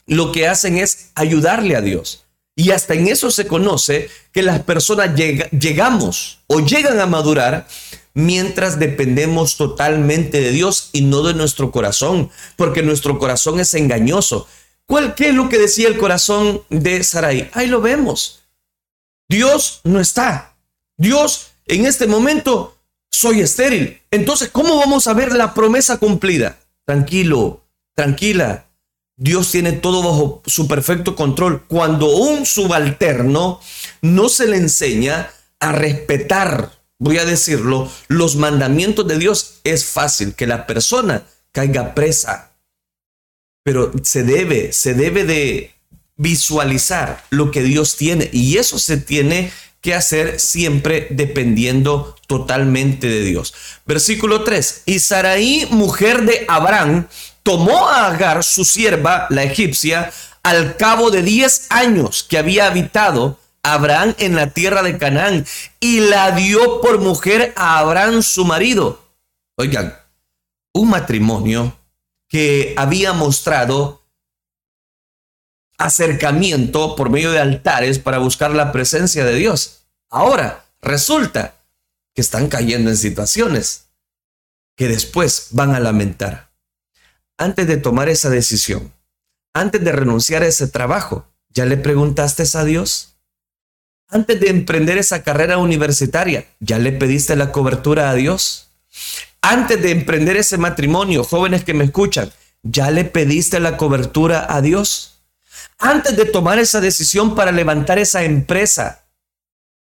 Lo 0.06 0.32
que 0.32 0.48
hacen 0.48 0.78
es 0.78 1.10
ayudarle 1.16 1.76
a 1.76 1.82
Dios. 1.82 2.24
Y 2.56 2.72
hasta 2.72 2.94
en 2.94 3.10
eso 3.10 3.30
se 3.30 3.46
conoce 3.46 4.10
que 4.32 4.42
las 4.42 4.62
personas 4.62 5.20
llegamos 5.52 6.40
o 6.48 6.62
llegan 6.62 7.02
a 7.02 7.08
madurar 7.08 7.68
mientras 8.14 8.80
dependemos 8.80 9.58
totalmente 9.58 10.40
de 10.40 10.52
Dios 10.52 10.92
y 10.94 11.02
no 11.02 11.24
de 11.24 11.34
nuestro 11.34 11.72
corazón, 11.72 12.30
porque 12.56 12.84
nuestro 12.84 13.20
corazón 13.20 13.60
es 13.60 13.74
engañoso. 13.74 14.48
¿Cuál, 14.86 15.14
¿Qué 15.14 15.28
es 15.28 15.36
lo 15.36 15.50
que 15.50 15.60
decía 15.60 15.90
el 15.90 15.98
corazón 15.98 16.62
de 16.70 17.04
Sarai? 17.04 17.50
Ahí 17.52 17.68
lo 17.68 17.82
vemos. 17.82 18.41
Dios 19.32 19.80
no 19.86 20.02
está. 20.02 20.58
Dios 20.98 21.52
en 21.66 21.86
este 21.86 22.06
momento 22.06 22.78
soy 23.10 23.40
estéril. 23.40 24.02
Entonces, 24.12 24.50
¿cómo 24.50 24.76
vamos 24.76 25.08
a 25.08 25.14
ver 25.14 25.32
la 25.32 25.54
promesa 25.54 26.00
cumplida? 26.00 26.60
Tranquilo, 26.84 27.64
tranquila. 27.96 28.66
Dios 29.16 29.50
tiene 29.50 29.72
todo 29.72 30.04
bajo 30.04 30.44
su 30.46 30.68
perfecto 30.68 31.16
control. 31.16 31.64
Cuando 31.70 32.14
un 32.14 32.46
subalterno 32.46 33.62
no 34.02 34.28
se 34.28 34.48
le 34.48 34.58
enseña 34.58 35.32
a 35.62 35.72
respetar, 35.72 36.74
voy 37.00 37.18
a 37.18 37.24
decirlo, 37.24 37.90
los 38.10 38.36
mandamientos 38.36 39.08
de 39.08 39.18
Dios, 39.18 39.62
es 39.64 39.86
fácil 39.86 40.36
que 40.36 40.46
la 40.46 40.68
persona 40.68 41.24
caiga 41.54 41.96
presa. 41.96 42.52
Pero 43.64 43.94
se 44.04 44.24
debe, 44.24 44.74
se 44.74 44.94
debe 44.94 45.24
de 45.24 45.74
visualizar 46.22 47.24
lo 47.32 47.50
que 47.50 47.64
Dios 47.64 47.98
tiene 47.98 48.30
y 48.32 48.58
eso 48.58 48.78
se 48.78 48.98
tiene 48.98 49.52
que 49.82 49.96
hacer 49.96 50.40
siempre 50.40 51.08
dependiendo 51.10 52.16
totalmente 52.28 53.08
de 53.08 53.22
Dios. 53.22 53.56
Versículo 53.88 54.44
3. 54.44 54.84
Y 54.86 55.00
Saraí, 55.00 55.68
mujer 55.72 56.22
de 56.22 56.46
Abraham, 56.48 57.08
tomó 57.42 57.88
a 57.88 58.06
Agar, 58.06 58.44
su 58.44 58.64
sierva, 58.64 59.26
la 59.32 59.42
egipcia, 59.44 60.12
al 60.44 60.78
cabo 60.78 61.10
de 61.10 61.24
10 61.24 61.68
años 61.72 62.24
que 62.30 62.38
había 62.38 62.68
habitado 62.68 63.40
Abraham 63.64 64.14
en 64.20 64.36
la 64.36 64.52
tierra 64.52 64.84
de 64.84 65.00
Canaán 65.00 65.48
y 65.80 66.02
la 66.02 66.32
dio 66.32 66.82
por 66.82 67.00
mujer 67.00 67.52
a 67.56 67.80
Abraham, 67.80 68.22
su 68.22 68.46
marido. 68.46 69.04
Oigan, 69.58 69.98
un 70.74 70.92
matrimonio 70.92 71.76
que 72.30 72.76
había 72.78 73.14
mostrado 73.14 74.01
acercamiento 75.82 76.96
por 76.96 77.10
medio 77.10 77.32
de 77.32 77.40
altares 77.40 78.00
para 78.00 78.20
buscar 78.20 78.52
la 78.52 78.72
presencia 78.72 79.26
de 79.26 79.36
Dios. 79.36 79.84
Ahora, 80.10 80.66
resulta 80.82 81.56
que 82.14 82.22
están 82.22 82.48
cayendo 82.48 82.90
en 82.90 82.98
situaciones 82.98 83.86
que 84.76 84.88
después 84.88 85.48
van 85.52 85.76
a 85.76 85.80
lamentar. 85.80 86.52
Antes 87.38 87.68
de 87.68 87.78
tomar 87.78 88.10
esa 88.10 88.30
decisión, 88.30 88.94
antes 89.54 89.84
de 89.84 89.92
renunciar 89.92 90.44
a 90.44 90.48
ese 90.48 90.68
trabajo, 90.68 91.26
¿ya 91.50 91.66
le 91.66 91.78
preguntaste 91.78 92.44
a 92.54 92.64
Dios? 92.64 93.16
Antes 94.10 94.40
de 94.40 94.50
emprender 94.50 94.98
esa 94.98 95.24
carrera 95.24 95.58
universitaria, 95.58 96.46
¿ya 96.60 96.80
le 96.80 96.92
pediste 96.92 97.36
la 97.36 97.52
cobertura 97.52 98.10
a 98.10 98.14
Dios? 98.14 98.70
Antes 99.42 99.82
de 99.82 99.92
emprender 99.92 100.38
ese 100.38 100.58
matrimonio, 100.58 101.24
jóvenes 101.24 101.64
que 101.64 101.74
me 101.74 101.86
escuchan, 101.86 102.32
¿ya 102.62 102.92
le 102.92 103.06
pediste 103.06 103.60
la 103.60 103.78
cobertura 103.78 104.54
a 104.54 104.62
Dios? 104.62 105.11
Antes 105.82 106.16
de 106.16 106.26
tomar 106.26 106.60
esa 106.60 106.80
decisión 106.80 107.34
para 107.34 107.52
levantar 107.52 107.98
esa 107.98 108.24
empresa, 108.24 109.08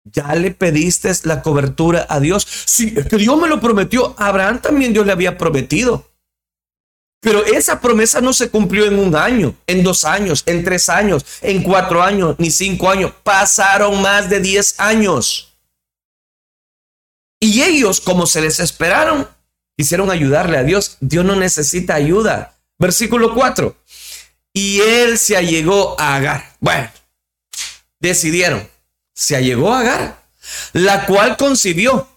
¿ya 0.03 0.35
le 0.35 0.51
pediste 0.51 1.13
la 1.25 1.43
cobertura 1.43 2.07
a 2.09 2.21
Dios? 2.21 2.47
Sí, 2.65 2.95
es 2.97 3.07
que 3.07 3.19
Dios 3.19 3.39
me 3.39 3.49
lo 3.49 3.61
prometió. 3.61 4.15
Abraham 4.17 4.63
también 4.63 4.95
Dios 4.95 5.05
le 5.05 5.13
había 5.13 5.37
prometido. 5.37 6.11
Pero 7.21 7.45
esa 7.45 7.83
promesa 7.83 8.23
no 8.23 8.33
se 8.33 8.49
cumplió 8.49 8.87
en 8.87 8.99
un 8.99 9.15
año, 9.15 9.55
en 9.67 9.83
dos 9.83 10.05
años, 10.05 10.43
en 10.47 10.65
tres 10.65 10.89
años, 10.89 11.25
en 11.43 11.63
cuatro 11.63 12.03
años, 12.03 12.37
ni 12.39 12.51
cinco 12.51 12.89
años. 12.89 13.13
Pasaron 13.23 14.01
más 14.01 14.31
de 14.31 14.41
diez 14.41 14.81
años. 14.81 15.55
Y 17.41 17.61
ellos, 17.61 18.01
como 18.01 18.27
se 18.27 18.41
les 18.41 18.59
esperaron, 18.59 19.29
quisieron 19.77 20.11
ayudarle 20.11 20.57
a 20.57 20.63
Dios. 20.63 20.97
Dios 21.01 21.27
no 21.27 21.37
necesita 21.37 21.95
ayuda. 21.95 22.57
Versículo 22.79 23.35
4 23.35 23.77
y 24.55 24.81
él 24.81 25.19
se 25.19 25.37
allegó 25.37 26.01
a 26.01 26.15
Agar. 26.15 26.57
Bueno, 26.61 26.91
decidieron, 27.99 28.67
se 29.13 29.37
allegó 29.37 29.75
a 29.75 29.81
Agar, 29.81 30.23
la 30.73 31.05
cual 31.05 31.37
concibió. 31.37 32.09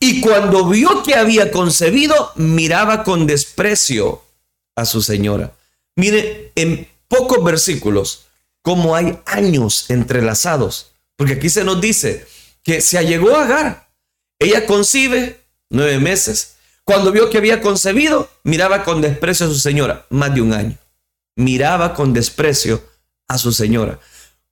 Y 0.00 0.20
cuando 0.20 0.66
vio 0.68 1.02
que 1.02 1.14
había 1.14 1.50
concebido, 1.50 2.32
miraba 2.34 3.04
con 3.04 3.26
desprecio 3.26 4.22
a 4.74 4.84
su 4.86 5.02
señora. 5.02 5.52
Mire, 5.94 6.52
en 6.54 6.88
pocos 7.08 7.44
versículos, 7.44 8.26
como 8.62 8.96
hay 8.96 9.18
años 9.26 9.90
entrelazados, 9.90 10.92
porque 11.16 11.34
aquí 11.34 11.50
se 11.50 11.62
nos 11.62 11.80
dice 11.80 12.26
que 12.62 12.80
se 12.80 12.96
allegó 12.96 13.36
a 13.36 13.44
Agar. 13.44 13.88
Ella 14.38 14.66
concibe 14.66 15.40
nueve 15.68 15.98
meses. 15.98 16.54
Cuando 16.84 17.12
vio 17.12 17.28
que 17.28 17.38
había 17.38 17.60
concebido, 17.60 18.30
miraba 18.44 18.82
con 18.82 19.02
desprecio 19.02 19.46
a 19.46 19.50
su 19.50 19.58
señora, 19.58 20.06
más 20.08 20.34
de 20.34 20.40
un 20.40 20.52
año 20.52 20.81
miraba 21.36 21.94
con 21.94 22.12
desprecio 22.12 22.82
a 23.28 23.38
su 23.38 23.52
señora. 23.52 23.98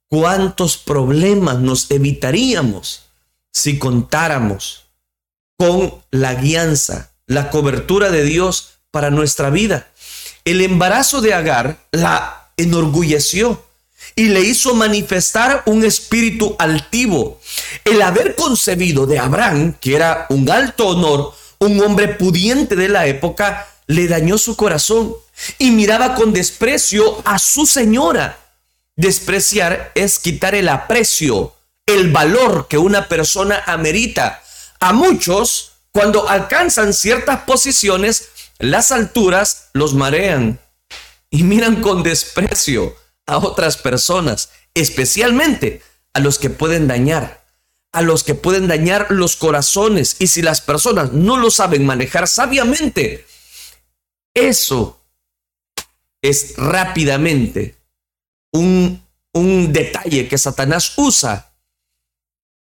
¿Cuántos 0.08 0.76
problemas 0.76 1.58
nos 1.58 1.90
evitaríamos 1.90 3.06
si 3.52 3.78
contáramos 3.78 4.86
con 5.56 6.02
la 6.10 6.34
guianza, 6.34 7.12
la 7.26 7.50
cobertura 7.50 8.10
de 8.10 8.24
Dios 8.24 8.80
para 8.90 9.10
nuestra 9.10 9.50
vida? 9.50 9.88
El 10.44 10.62
embarazo 10.62 11.20
de 11.20 11.34
Agar 11.34 11.86
la 11.92 12.50
enorgulleció 12.56 13.62
y 14.16 14.24
le 14.24 14.40
hizo 14.40 14.74
manifestar 14.74 15.62
un 15.66 15.84
espíritu 15.84 16.56
altivo. 16.58 17.40
El 17.84 18.02
haber 18.02 18.34
concebido 18.34 19.06
de 19.06 19.18
Abraham, 19.18 19.74
que 19.80 19.94
era 19.94 20.26
un 20.30 20.50
alto 20.50 20.88
honor, 20.88 21.34
un 21.58 21.80
hombre 21.80 22.08
pudiente 22.08 22.74
de 22.76 22.88
la 22.88 23.06
época, 23.06 23.68
le 23.86 24.08
dañó 24.08 24.38
su 24.38 24.56
corazón 24.56 25.14
y 25.58 25.70
miraba 25.70 26.14
con 26.14 26.32
desprecio 26.32 27.22
a 27.24 27.38
su 27.38 27.66
señora. 27.66 28.38
Despreciar 28.96 29.92
es 29.94 30.18
quitar 30.18 30.54
el 30.54 30.68
aprecio, 30.68 31.54
el 31.86 32.10
valor 32.12 32.68
que 32.68 32.78
una 32.78 33.08
persona 33.08 33.62
amerita. 33.66 34.42
A 34.78 34.92
muchos, 34.92 35.72
cuando 35.92 36.28
alcanzan 36.28 36.92
ciertas 36.92 37.40
posiciones, 37.42 38.28
las 38.58 38.92
alturas 38.92 39.70
los 39.72 39.94
marean 39.94 40.60
y 41.30 41.44
miran 41.44 41.80
con 41.80 42.02
desprecio 42.02 42.94
a 43.26 43.38
otras 43.38 43.76
personas, 43.76 44.50
especialmente 44.74 45.82
a 46.12 46.20
los 46.20 46.38
que 46.38 46.50
pueden 46.50 46.88
dañar, 46.88 47.44
a 47.92 48.02
los 48.02 48.24
que 48.24 48.34
pueden 48.34 48.68
dañar 48.68 49.06
los 49.10 49.36
corazones. 49.36 50.16
Y 50.18 50.26
si 50.26 50.42
las 50.42 50.60
personas 50.60 51.12
no 51.12 51.36
lo 51.36 51.50
saben 51.50 51.86
manejar 51.86 52.28
sabiamente, 52.28 53.26
eso 54.34 54.99
es 56.22 56.56
rápidamente 56.56 57.76
un, 58.52 59.02
un 59.32 59.72
detalle 59.72 60.28
que 60.28 60.38
Satanás 60.38 60.92
usa 60.96 61.52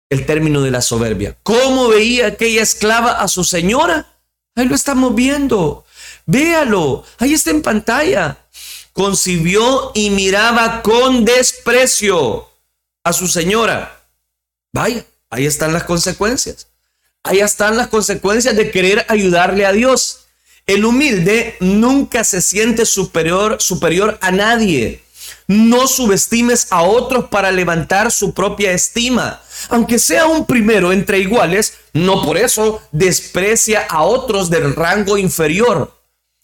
el 0.09 0.25
término 0.25 0.61
de 0.61 0.71
la 0.71 0.81
soberbia. 0.81 1.37
¿Cómo 1.43 1.87
veía 1.87 2.27
aquella 2.27 2.63
esclava 2.63 3.21
a 3.21 3.27
su 3.27 3.43
señora? 3.43 4.07
Ahí 4.55 4.67
lo 4.67 4.75
estamos 4.75 5.13
viendo. 5.15 5.85
Véalo, 6.25 7.05
ahí 7.17 7.33
está 7.33 7.51
en 7.51 7.61
pantalla. 7.61 8.37
Concibió 8.93 9.91
y 9.93 10.09
miraba 10.09 10.81
con 10.81 11.25
desprecio. 11.25 12.47
a 13.03 13.13
su 13.13 13.27
señora. 13.27 14.03
Vaya, 14.73 15.05
ahí 15.29 15.45
están 15.45 15.73
las 15.73 15.83
consecuencias. 15.85 16.67
Ahí 17.23 17.39
están 17.39 17.77
las 17.77 17.87
consecuencias 17.87 18.55
de 18.55 18.71
querer 18.71 19.05
ayudarle 19.09 19.65
a 19.65 19.71
Dios. 19.71 20.18
El 20.69 20.85
humilde 20.85 21.55
nunca 21.61 22.23
se 22.23 22.41
siente 22.41 22.85
superior, 22.85 23.59
superior 23.59 24.19
a 24.21 24.29
nadie. 24.29 25.01
No 25.47 25.87
subestimes 25.87 26.67
a 26.69 26.83
otros 26.83 27.25
para 27.29 27.51
levantar 27.51 28.11
su 28.11 28.35
propia 28.35 28.71
estima. 28.71 29.41
Aunque 29.69 29.97
sea 29.97 30.27
un 30.27 30.45
primero 30.45 30.91
entre 30.91 31.17
iguales, 31.17 31.73
no 31.93 32.21
por 32.23 32.37
eso 32.37 32.83
desprecia 32.91 33.87
a 33.89 34.03
otros 34.03 34.51
del 34.51 34.75
rango 34.75 35.17
inferior. 35.17 35.91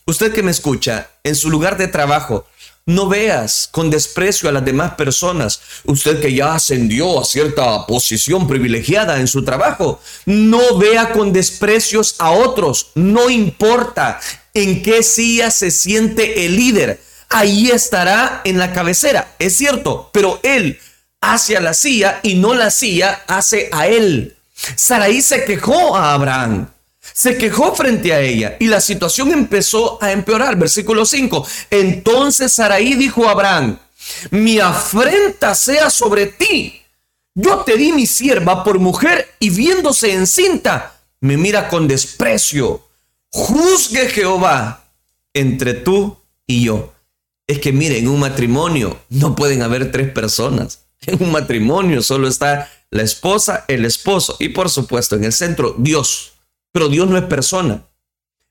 Usted 0.07 0.33
que 0.33 0.41
me 0.41 0.49
escucha, 0.49 1.11
en 1.23 1.35
su 1.35 1.51
lugar 1.51 1.77
de 1.77 1.87
trabajo, 1.87 2.47
no 2.87 3.07
veas 3.07 3.67
con 3.71 3.89
desprecio 3.89 4.47
a 4.47 4.51
las 4.51 4.63
demás 4.63 4.93
personas. 4.93 5.59
Usted 5.85 6.21
que 6.21 6.33
ya 6.33 6.53
ascendió 6.53 7.19
a 7.19 7.25
cierta 7.25 7.85
posición 7.87 8.47
privilegiada 8.47 9.19
en 9.19 9.27
su 9.27 9.43
trabajo, 9.43 9.99
no 10.25 10.77
vea 10.77 11.11
con 11.11 11.33
desprecios 11.33 12.15
a 12.19 12.31
otros. 12.31 12.91
No 12.93 13.29
importa 13.29 14.19
en 14.53 14.83
qué 14.83 15.01
silla 15.01 15.49
se 15.49 15.71
siente 15.71 16.45
el 16.45 16.55
líder. 16.55 17.01
Ahí 17.29 17.71
estará 17.71 18.41
en 18.43 18.59
la 18.59 18.71
cabecera. 18.71 19.35
Es 19.39 19.57
cierto, 19.57 20.11
pero 20.13 20.39
él 20.43 20.79
hace 21.21 21.57
a 21.57 21.61
la 21.61 21.73
silla 21.73 22.19
y 22.21 22.35
no 22.35 22.53
la 22.53 22.69
silla 22.69 23.23
hace 23.27 23.67
a 23.71 23.87
él. 23.87 24.37
Saraí 24.75 25.21
se 25.23 25.43
quejó 25.43 25.97
a 25.97 26.13
Abraham 26.13 26.67
se 27.15 27.37
quejó 27.37 27.73
frente 27.73 28.11
a 28.11 28.19
ella 28.19 28.57
y 28.59 28.67
la 28.67 28.81
situación 28.81 29.31
empezó 29.31 29.97
a 30.03 30.11
empeorar. 30.11 30.57
Versículo 30.57 31.05
5. 31.05 31.47
Entonces 31.69 32.51
Saraí 32.51 32.95
dijo 32.95 33.25
a 33.25 33.31
Abraham, 33.31 33.79
mi 34.31 34.59
afrenta 34.59 35.55
sea 35.55 35.89
sobre 35.89 36.27
ti. 36.27 36.81
Yo 37.33 37.59
te 37.59 37.77
di 37.77 37.93
mi 37.93 38.05
sierva 38.05 38.65
por 38.65 38.79
mujer 38.79 39.29
y 39.39 39.49
viéndose 39.49 40.13
encinta, 40.13 40.99
me 41.21 41.37
mira 41.37 41.69
con 41.69 41.87
desprecio. 41.87 42.85
Juzgue 43.31 44.09
Jehová 44.09 44.89
entre 45.33 45.73
tú 45.73 46.17
y 46.45 46.65
yo. 46.65 46.93
Es 47.47 47.59
que 47.59 47.71
mire, 47.71 47.97
en 47.97 48.09
un 48.09 48.19
matrimonio 48.19 48.99
no 49.09 49.35
pueden 49.35 49.61
haber 49.61 49.89
tres 49.89 50.11
personas. 50.11 50.81
En 51.07 51.23
un 51.23 51.31
matrimonio 51.31 52.01
solo 52.01 52.27
está 52.27 52.69
la 52.89 53.03
esposa, 53.03 53.63
el 53.69 53.85
esposo 53.85 54.35
y 54.39 54.49
por 54.49 54.69
supuesto 54.69 55.15
en 55.15 55.23
el 55.23 55.33
centro 55.33 55.75
Dios 55.77 56.34
pero 56.75 56.89
Dios 56.89 57.07
no 57.07 57.17
es 57.17 57.23
persona. 57.23 57.85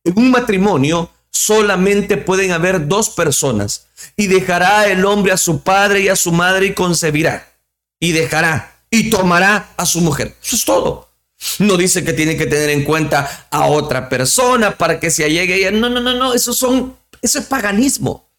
En 0.03 0.17
un 0.17 0.31
matrimonio 0.31 1.11
solamente 1.31 2.17
pueden 2.17 2.53
haber 2.53 2.89
dos 2.89 3.11
personas 3.11 3.89
y 4.17 4.29
dejará 4.29 4.87
el 4.89 5.05
hombre 5.05 5.31
a 5.31 5.37
su 5.37 5.61
padre 5.61 6.01
y 6.01 6.09
a 6.09 6.17
su 6.17 6.33
madre 6.33 6.69
y 6.69 6.73
concebirá 6.73 7.53
y 8.01 8.13
dejará 8.13 8.81
y 8.89 9.11
tomará 9.11 9.75
a 9.77 9.85
su 9.85 10.01
mujer. 10.01 10.35
Eso 10.43 10.57
es 10.57 10.65
todo. 10.65 11.11
No 11.59 11.77
dice 11.77 12.03
que 12.03 12.15
tiene 12.15 12.39
que 12.39 12.47
tener 12.47 12.71
en 12.71 12.85
cuenta 12.85 13.47
a 13.51 13.67
otra 13.67 14.09
persona 14.09 14.79
para 14.79 14.99
que 14.99 15.11
se 15.11 15.27
allegue 15.27 15.57
ella. 15.57 15.71
No, 15.73 15.91
no, 15.91 16.01
no, 16.01 16.15
no. 16.15 16.33
Eso 16.33 16.55
son, 16.55 16.97
eso 17.21 17.39
es 17.39 17.45
paganismo. 17.45 18.31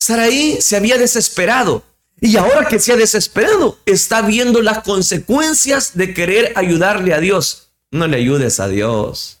Saraí 0.00 0.60
se 0.60 0.76
había 0.76 0.98
desesperado 0.98 1.84
y 2.20 2.36
ahora 2.36 2.66
que 2.66 2.80
se 2.80 2.92
ha 2.92 2.96
desesperado, 2.96 3.78
está 3.86 4.22
viendo 4.22 4.62
las 4.62 4.82
consecuencias 4.82 5.96
de 5.96 6.12
querer 6.12 6.52
ayudarle 6.56 7.14
a 7.14 7.20
Dios. 7.20 7.67
No 7.90 8.06
le 8.06 8.18
ayudes 8.18 8.60
a 8.60 8.68
Dios. 8.68 9.38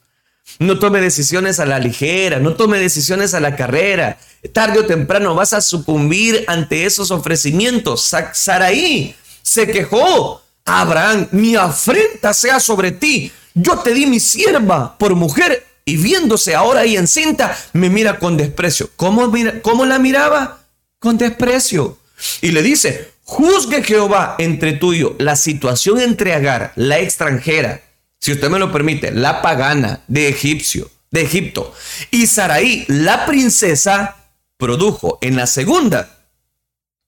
No 0.58 0.78
tome 0.78 1.00
decisiones 1.00 1.60
a 1.60 1.66
la 1.66 1.78
ligera, 1.78 2.38
no 2.38 2.54
tome 2.54 2.78
decisiones 2.78 3.34
a 3.34 3.40
la 3.40 3.54
carrera. 3.54 4.18
Tarde 4.52 4.80
o 4.80 4.86
temprano 4.86 5.34
vas 5.34 5.52
a 5.52 5.60
sucumbir 5.60 6.44
ante 6.48 6.86
esos 6.86 7.10
ofrecimientos. 7.10 8.10
Saraí 8.32 9.14
se 9.42 9.66
quejó. 9.70 10.42
Abraham, 10.64 11.28
mi 11.32 11.56
afrenta 11.56 12.34
sea 12.34 12.60
sobre 12.60 12.92
ti. 12.92 13.32
Yo 13.54 13.78
te 13.78 13.94
di 13.94 14.06
mi 14.06 14.20
sierva 14.20 14.96
por 14.98 15.14
mujer 15.14 15.64
y 15.84 15.96
viéndose 15.96 16.54
ahora 16.54 16.80
ahí 16.80 16.96
encinta, 16.96 17.56
me 17.72 17.88
mira 17.88 18.18
con 18.18 18.36
desprecio. 18.36 18.90
¿Cómo, 18.96 19.32
¿Cómo 19.62 19.86
la 19.86 19.98
miraba? 19.98 20.60
Con 20.98 21.16
desprecio. 21.16 21.96
Y 22.42 22.50
le 22.50 22.62
dice, 22.62 23.12
juzgue 23.22 23.82
Jehová 23.82 24.34
entre 24.38 24.74
tú 24.74 24.92
y 24.92 24.98
yo. 24.98 25.14
La 25.18 25.36
situación 25.36 26.00
entre 26.00 26.34
Agar, 26.34 26.72
la 26.76 26.98
extranjera, 26.98 27.80
si 28.20 28.32
usted 28.32 28.50
me 28.50 28.58
lo 28.58 28.72
permite, 28.72 29.12
la 29.12 29.42
pagana 29.42 30.00
de 30.08 30.28
Egipcio, 30.28 30.90
de 31.10 31.22
Egipto, 31.22 31.74
y 32.10 32.26
Saraí, 32.26 32.84
la 32.88 33.26
princesa, 33.26 34.16
produjo 34.56 35.18
en 35.22 35.36
la 35.36 35.46
segunda 35.46 36.18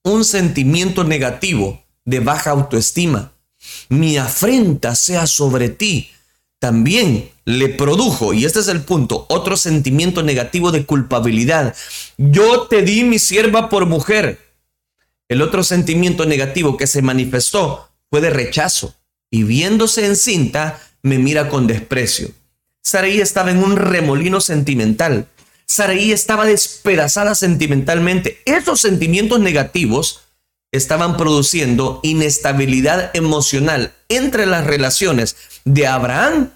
un 0.03 0.25
sentimiento 0.25 1.03
negativo 1.03 1.83
de 2.05 2.19
baja 2.19 2.51
autoestima. 2.51 3.33
Mi 3.89 4.17
afrenta 4.17 4.95
sea 4.95 5.27
sobre 5.27 5.69
ti. 5.69 6.09
También 6.59 7.31
le 7.45 7.69
produjo, 7.69 8.33
y 8.33 8.45
este 8.45 8.59
es 8.59 8.67
el 8.67 8.81
punto, 8.81 9.25
otro 9.29 9.57
sentimiento 9.57 10.21
negativo 10.23 10.71
de 10.71 10.85
culpabilidad. 10.85 11.75
Yo 12.17 12.67
te 12.67 12.83
di 12.83 13.03
mi 13.03 13.19
sierva 13.19 13.67
por 13.67 13.87
mujer. 13.87 14.39
El 15.27 15.41
otro 15.41 15.63
sentimiento 15.63 16.25
negativo 16.25 16.77
que 16.77 16.87
se 16.87 17.01
manifestó 17.01 17.89
fue 18.09 18.21
de 18.21 18.29
rechazo. 18.29 18.95
Y 19.31 19.43
viéndose 19.43 20.05
encinta, 20.05 20.79
me 21.03 21.17
mira 21.17 21.49
con 21.49 21.67
desprecio. 21.67 22.31
Saraí 22.81 23.21
estaba 23.21 23.51
en 23.51 23.63
un 23.63 23.75
remolino 23.75 24.41
sentimental. 24.41 25.27
Saraí 25.65 26.11
estaba 26.11 26.45
despedazada 26.45 27.35
sentimentalmente. 27.35 28.41
Esos 28.45 28.81
sentimientos 28.81 29.39
negativos 29.39 30.21
estaban 30.71 31.17
produciendo 31.17 31.99
inestabilidad 32.03 33.11
emocional 33.13 33.93
entre 34.09 34.45
las 34.45 34.65
relaciones 34.65 35.35
de 35.65 35.87
Abraham 35.87 36.51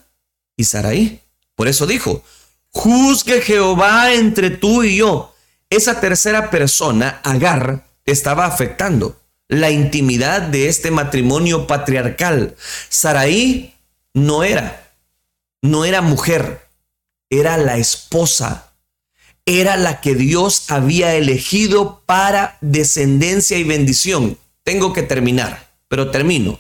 y 0.58 0.64
Saraí. 0.64 1.22
Por 1.56 1.68
eso 1.68 1.86
dijo, 1.86 2.24
juzgue 2.72 3.42
Jehová 3.42 4.14
entre 4.14 4.50
tú 4.50 4.84
y 4.84 4.98
yo. 4.98 5.34
Esa 5.70 6.00
tercera 6.00 6.50
persona, 6.50 7.22
Agar, 7.24 7.86
estaba 8.06 8.46
afectando 8.46 9.20
la 9.48 9.70
intimidad 9.72 10.42
de 10.42 10.68
este 10.68 10.92
matrimonio 10.92 11.68
patriarcal. 11.68 12.56
Saraí 12.90 13.75
no 14.16 14.44
era, 14.44 14.94
no 15.62 15.84
era 15.84 16.02
mujer, 16.02 16.68
era 17.30 17.58
la 17.58 17.78
esposa, 17.78 18.72
era 19.46 19.76
la 19.76 20.00
que 20.00 20.16
Dios 20.16 20.72
había 20.72 21.16
elegido 21.16 22.02
para 22.06 22.58
descendencia 22.62 23.58
y 23.58 23.66
bendición. 23.66 24.38
Tengo 24.64 24.94
que 24.94 25.04
terminar, 25.04 25.70
pero 25.90 26.12
termino. 26.12 26.60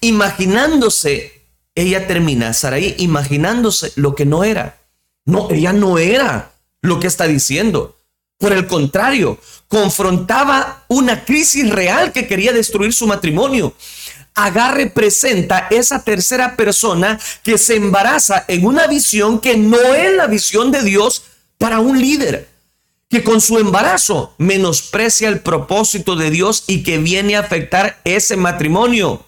Imaginándose, 0.00 1.42
ella 1.76 2.08
termina, 2.08 2.52
Saraí, 2.52 2.96
imaginándose 2.98 3.92
lo 3.94 4.16
que 4.16 4.26
no 4.26 4.42
era. 4.42 4.78
No, 5.24 5.48
ella 5.50 5.72
no 5.72 5.98
era 5.98 6.50
lo 6.82 6.98
que 6.98 7.06
está 7.06 7.28
diciendo. 7.28 7.96
Por 8.36 8.52
el 8.52 8.66
contrario, 8.66 9.38
confrontaba 9.68 10.84
una 10.88 11.24
crisis 11.24 11.70
real 11.70 12.12
que 12.12 12.26
quería 12.26 12.52
destruir 12.52 12.92
su 12.92 13.06
matrimonio. 13.06 13.74
Agar 14.36 14.76
representa 14.76 15.66
esa 15.70 16.04
tercera 16.04 16.56
persona 16.56 17.18
que 17.42 17.58
se 17.58 17.74
embaraza 17.76 18.44
en 18.48 18.66
una 18.66 18.86
visión 18.86 19.40
que 19.40 19.56
no 19.56 19.78
es 19.94 20.14
la 20.14 20.26
visión 20.26 20.70
de 20.70 20.82
Dios 20.82 21.24
para 21.58 21.80
un 21.80 21.98
líder, 21.98 22.48
que 23.08 23.24
con 23.24 23.40
su 23.40 23.58
embarazo 23.58 24.34
menosprecia 24.36 25.28
el 25.28 25.40
propósito 25.40 26.16
de 26.16 26.30
Dios 26.30 26.64
y 26.66 26.82
que 26.82 26.98
viene 26.98 27.36
a 27.36 27.40
afectar 27.40 27.98
ese 28.04 28.36
matrimonio. 28.36 29.24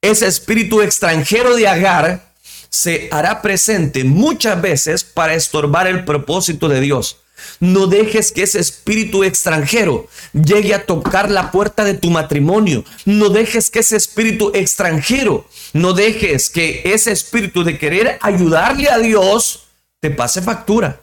Ese 0.00 0.26
espíritu 0.26 0.80
extranjero 0.80 1.54
de 1.54 1.68
Agar 1.68 2.32
se 2.70 3.08
hará 3.12 3.42
presente 3.42 4.04
muchas 4.04 4.60
veces 4.60 5.04
para 5.04 5.34
estorbar 5.34 5.86
el 5.86 6.04
propósito 6.04 6.68
de 6.68 6.80
Dios. 6.80 7.18
No 7.60 7.86
dejes 7.86 8.32
que 8.32 8.42
ese 8.42 8.60
espíritu 8.60 9.24
extranjero 9.24 10.08
llegue 10.32 10.74
a 10.74 10.86
tocar 10.86 11.30
la 11.30 11.50
puerta 11.50 11.84
de 11.84 11.94
tu 11.94 12.10
matrimonio. 12.10 12.84
No 13.04 13.28
dejes 13.28 13.70
que 13.70 13.80
ese 13.80 13.96
espíritu 13.96 14.50
extranjero, 14.54 15.46
no 15.72 15.92
dejes 15.92 16.50
que 16.50 16.82
ese 16.84 17.12
espíritu 17.12 17.64
de 17.64 17.78
querer 17.78 18.18
ayudarle 18.20 18.88
a 18.88 18.98
Dios 18.98 19.64
te 20.00 20.10
pase 20.10 20.42
factura. 20.42 21.00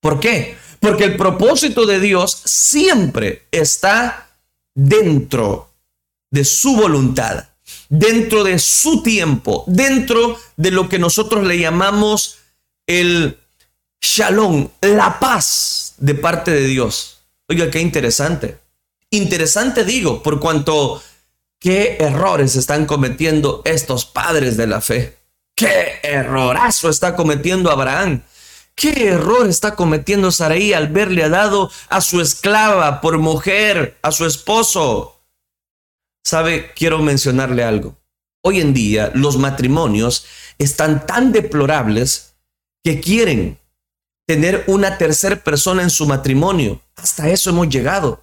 ¿Por 0.00 0.20
qué? 0.20 0.56
Porque 0.80 1.04
el 1.04 1.16
propósito 1.16 1.86
de 1.86 2.00
Dios 2.00 2.40
siempre 2.44 3.46
está 3.50 4.28
dentro 4.74 5.70
de 6.30 6.44
su 6.44 6.76
voluntad, 6.76 7.48
dentro 7.88 8.44
de 8.44 8.58
su 8.58 9.02
tiempo, 9.02 9.64
dentro 9.66 10.38
de 10.56 10.70
lo 10.70 10.88
que 10.88 10.98
nosotros 10.98 11.46
le 11.46 11.58
llamamos 11.58 12.38
el 12.86 13.38
shalom, 14.00 14.68
la 14.80 15.18
paz 15.18 15.94
de 15.98 16.14
parte 16.14 16.50
de 16.50 16.66
Dios. 16.66 17.18
Oiga, 17.48 17.70
qué 17.70 17.80
interesante. 17.80 18.58
Interesante 19.10 19.84
digo, 19.84 20.22
por 20.22 20.38
cuanto 20.38 21.02
qué 21.58 21.96
errores 22.00 22.56
están 22.56 22.86
cometiendo 22.86 23.62
estos 23.64 24.04
padres 24.04 24.56
de 24.56 24.66
la 24.66 24.80
fe. 24.80 25.16
Qué 25.56 26.00
errorazo 26.02 26.88
está 26.88 27.16
cometiendo 27.16 27.70
Abraham. 27.70 28.22
¿Qué 28.74 29.08
error 29.08 29.48
está 29.48 29.74
cometiendo 29.74 30.30
Saraí 30.30 30.72
al 30.72 30.86
verle 30.88 31.28
dado 31.28 31.68
a 31.88 32.00
su 32.00 32.20
esclava 32.20 33.00
por 33.00 33.18
mujer, 33.18 33.98
a 34.02 34.12
su 34.12 34.24
esposo? 34.24 35.20
Sabe, 36.22 36.72
quiero 36.76 37.00
mencionarle 37.00 37.64
algo. 37.64 37.96
Hoy 38.42 38.60
en 38.60 38.72
día 38.72 39.10
los 39.14 39.36
matrimonios 39.36 40.26
están 40.58 41.06
tan 41.06 41.32
deplorables 41.32 42.34
que 42.84 43.00
quieren 43.00 43.57
tener 44.28 44.62
una 44.66 44.98
tercera 44.98 45.36
persona 45.36 45.82
en 45.82 45.88
su 45.88 46.06
matrimonio. 46.06 46.82
Hasta 46.96 47.30
eso 47.30 47.48
hemos 47.48 47.70
llegado. 47.70 48.22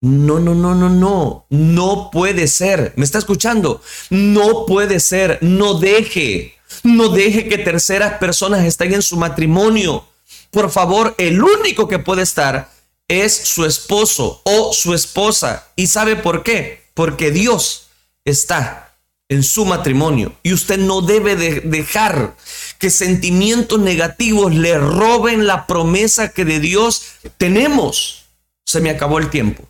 No, 0.00 0.40
no, 0.40 0.54
no, 0.54 0.74
no, 0.74 0.88
no. 0.88 1.46
No 1.50 2.10
puede 2.10 2.48
ser. 2.48 2.94
¿Me 2.96 3.04
está 3.04 3.18
escuchando? 3.18 3.82
No 4.08 4.64
puede 4.64 5.00
ser. 5.00 5.38
No 5.42 5.74
deje. 5.74 6.54
No 6.82 7.10
deje 7.10 7.46
que 7.46 7.58
terceras 7.58 8.14
personas 8.14 8.64
estén 8.64 8.94
en 8.94 9.02
su 9.02 9.18
matrimonio. 9.18 10.06
Por 10.50 10.70
favor, 10.70 11.14
el 11.18 11.42
único 11.42 11.88
que 11.88 11.98
puede 11.98 12.22
estar 12.22 12.70
es 13.06 13.34
su 13.34 13.66
esposo 13.66 14.40
o 14.44 14.72
su 14.72 14.94
esposa. 14.94 15.68
¿Y 15.76 15.88
sabe 15.88 16.16
por 16.16 16.42
qué? 16.42 16.84
Porque 16.94 17.30
Dios 17.30 17.88
está 18.24 18.83
en 19.28 19.42
su 19.42 19.64
matrimonio 19.64 20.34
y 20.42 20.52
usted 20.52 20.78
no 20.78 21.00
debe 21.00 21.36
de 21.36 21.60
dejar 21.60 22.36
que 22.78 22.90
sentimientos 22.90 23.78
negativos 23.80 24.54
le 24.54 24.78
roben 24.78 25.46
la 25.46 25.66
promesa 25.66 26.28
que 26.28 26.44
de 26.44 26.60
Dios 26.60 27.02
tenemos. 27.38 28.24
Se 28.66 28.80
me 28.80 28.90
acabó 28.90 29.18
el 29.18 29.30
tiempo. 29.30 29.68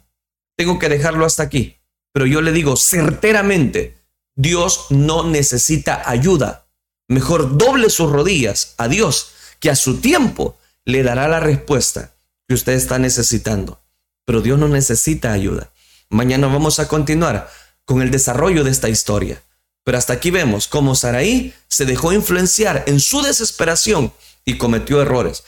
Tengo 0.56 0.78
que 0.78 0.88
dejarlo 0.88 1.24
hasta 1.24 1.42
aquí. 1.42 1.76
Pero 2.12 2.26
yo 2.26 2.40
le 2.40 2.52
digo 2.52 2.76
certeramente, 2.76 3.98
Dios 4.36 4.86
no 4.90 5.24
necesita 5.24 6.08
ayuda. 6.08 6.66
Mejor 7.08 7.58
doble 7.58 7.90
sus 7.90 8.10
rodillas 8.10 8.74
a 8.78 8.88
Dios, 8.88 9.32
que 9.60 9.70
a 9.70 9.76
su 9.76 10.00
tiempo 10.00 10.56
le 10.84 11.02
dará 11.02 11.28
la 11.28 11.40
respuesta 11.40 12.14
que 12.46 12.54
usted 12.54 12.72
está 12.72 12.98
necesitando. 12.98 13.80
Pero 14.24 14.40
Dios 14.42 14.58
no 14.58 14.68
necesita 14.68 15.32
ayuda. 15.32 15.72
Mañana 16.08 16.46
vamos 16.46 16.78
a 16.78 16.88
continuar 16.88 17.50
con 17.84 18.02
el 18.02 18.10
desarrollo 18.10 18.64
de 18.64 18.70
esta 18.70 18.88
historia. 18.88 19.42
Pero 19.84 19.98
hasta 19.98 20.14
aquí 20.14 20.30
vemos 20.30 20.66
cómo 20.66 20.94
Saraí 20.94 21.54
se 21.68 21.84
dejó 21.84 22.12
influenciar 22.12 22.84
en 22.86 23.00
su 23.00 23.22
desesperación 23.22 24.12
y 24.44 24.56
cometió 24.56 25.02
errores. 25.02 25.44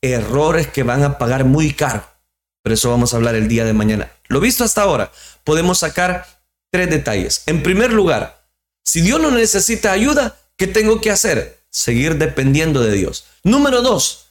Errores 0.00 0.68
que 0.68 0.82
van 0.82 1.02
a 1.02 1.18
pagar 1.18 1.44
muy 1.44 1.72
caro. 1.72 2.08
Pero 2.62 2.74
eso 2.74 2.90
vamos 2.90 3.12
a 3.12 3.16
hablar 3.16 3.34
el 3.34 3.46
día 3.46 3.64
de 3.64 3.74
mañana. 3.74 4.10
Lo 4.28 4.40
visto 4.40 4.64
hasta 4.64 4.82
ahora, 4.82 5.12
podemos 5.44 5.78
sacar 5.78 6.26
tres 6.70 6.88
detalles. 6.88 7.42
En 7.46 7.62
primer 7.62 7.92
lugar, 7.92 8.46
si 8.82 9.02
Dios 9.02 9.20
no 9.20 9.30
necesita 9.30 9.92
ayuda, 9.92 10.38
¿qué 10.56 10.66
tengo 10.66 11.00
que 11.00 11.10
hacer? 11.10 11.60
Seguir 11.70 12.16
dependiendo 12.16 12.82
de 12.82 12.92
Dios. 12.92 13.26
Número 13.42 13.82
dos, 13.82 14.28